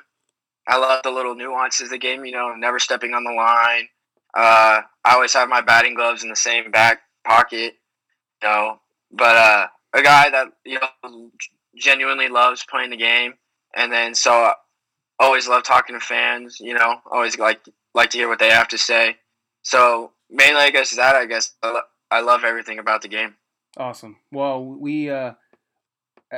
I 0.69 0.77
love 0.77 1.03
the 1.03 1.11
little 1.11 1.35
nuances 1.35 1.87
of 1.87 1.91
the 1.91 1.99
game. 1.99 2.25
You 2.25 2.33
know, 2.33 2.55
never 2.55 2.79
stepping 2.79 3.15
on 3.15 3.25
the 3.25 3.33
line. 3.33 3.89
Uh, 4.35 4.83
I 5.05 5.15
always 5.15 5.35
have 5.35 5.49
my 5.49 5.61
batting 5.61 5.95
gloves 5.95 6.23
in 6.23 6.31
the 6.31 6.37
same 6.37 6.71
back 6.71 7.01
pocket. 7.25 7.75
You 8.43 8.49
know, 8.49 8.81
but 9.11 9.37
uh, 9.37 9.67
a 9.93 10.03
guy 10.03 10.31
that 10.31 10.49
you 10.65 10.79
know 10.79 11.31
genuinely 11.77 12.29
loves 12.29 12.65
playing 12.65 12.91
the 12.91 12.97
game, 12.97 13.35
and 13.75 13.91
then 13.91 14.15
so 14.15 14.33
I 14.33 14.55
always 15.19 15.49
love 15.49 15.63
talking 15.63 15.99
to 15.99 16.05
fans. 16.05 16.59
You 16.61 16.75
know, 16.75 16.97
always 17.11 17.39
like 17.39 17.61
like 17.95 18.11
to 18.11 18.19
hear 18.19 18.29
what 18.29 18.39
they 18.39 18.51
have 18.51 18.69
to 18.69 18.79
say. 18.79 19.17
So 19.63 20.13
mainly, 20.31 20.61
I 20.61 20.71
guess 20.71 20.95
that. 20.97 21.15
I 21.15 21.27
guess 21.27 21.55
I, 22.11 22.21
love 22.21 22.45
everything 22.45 22.79
about 22.79 23.03
the 23.03 23.09
game. 23.09 23.35
Awesome. 23.77 24.17
Well, 24.31 24.65
we 24.65 25.09
uh, 25.09 25.33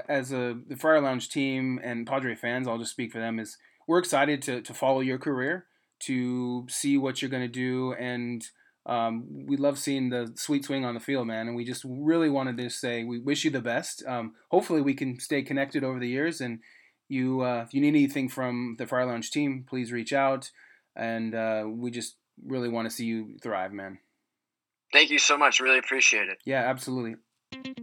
as 0.09 0.33
a 0.33 0.59
the 0.69 0.77
Friar 0.77 1.01
Lounge 1.01 1.29
team 1.29 1.81
and 1.83 2.07
Padre 2.07 2.35
fans, 2.35 2.67
I'll 2.69 2.79
just 2.79 2.93
speak 2.93 3.13
for 3.13 3.19
them. 3.21 3.39
Is 3.39 3.57
we're 3.87 3.99
excited 3.99 4.43
to 4.43 4.61
to 4.63 4.75
follow 4.75 5.01
your 5.01 5.19
career. 5.19 5.67
to 6.01 6.67
see 6.69 6.99
what 6.99 7.23
you're 7.23 7.31
going 7.31 7.43
to 7.43 7.49
do. 7.49 7.95
And 7.95 8.45
um, 8.87 9.47
we 9.47 9.57
love 9.57 9.79
seeing 9.79 10.11
the 10.11 10.33
sweet 10.37 10.65
swing 10.65 10.85
on 10.85 10.95
the 10.95 11.01
field, 11.01 11.27
man. 11.27 11.47
And 11.47 11.57
we 11.57 11.65
just 11.65 11.85
really 11.87 12.29
wanted 12.29 12.59
to 12.59 12.69
say 12.69 13.05
we 13.05 13.19
wish 13.19 13.45
you 13.45 13.51
the 13.51 13.61
best. 13.61 14.05
Um, 14.07 14.35
hopefully, 14.51 14.83
we 14.83 14.95
can 14.95 15.19
stay 15.19 15.43
connected 15.43 15.85
over 15.85 15.99
the 15.99 16.09
years. 16.09 16.41
And 16.41 16.61
you, 17.09 17.41
uh, 17.43 17.65
if 17.67 17.73
you 17.73 17.81
need 17.81 17.89
anything 17.89 18.29
from 18.29 18.77
the 18.79 18.87
Friar 18.87 19.07
Lounge 19.07 19.31
team, 19.31 19.65
please 19.69 19.93
reach 19.93 20.13
out. 20.13 20.51
And 20.97 21.35
uh, 21.35 21.65
we 21.67 21.91
just 21.91 22.17
really 22.45 22.69
want 22.69 22.89
to 22.89 22.95
see 22.95 23.07
you 23.07 23.37
thrive, 23.43 23.73
man. 23.73 23.99
Thank 24.93 25.11
you 25.11 25.19
so 25.19 25.37
much. 25.37 25.61
Really 25.61 25.79
appreciate 25.79 26.29
it. 26.29 26.39
Yeah, 26.45 26.69
absolutely. 26.69 27.17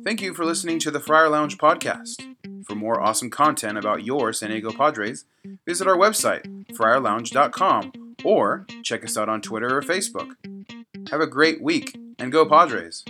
Thank 0.03 0.21
you 0.21 0.33
for 0.33 0.45
listening 0.45 0.79
to 0.79 0.91
the 0.91 0.99
Friar 0.99 1.29
Lounge 1.29 1.57
podcast. 1.57 2.35
For 2.65 2.75
more 2.75 3.01
awesome 3.01 3.29
content 3.29 3.77
about 3.77 4.03
your 4.03 4.33
San 4.33 4.49
Diego 4.49 4.71
Padres, 4.71 5.25
visit 5.65 5.87
our 5.87 5.97
website, 5.97 6.45
friarlounge.com, 6.73 8.15
or 8.23 8.65
check 8.83 9.03
us 9.03 9.17
out 9.17 9.29
on 9.29 9.41
Twitter 9.41 9.77
or 9.77 9.81
Facebook. 9.81 10.31
Have 11.09 11.21
a 11.21 11.27
great 11.27 11.61
week 11.61 11.97
and 12.17 12.31
go 12.31 12.45
Padres! 12.45 13.03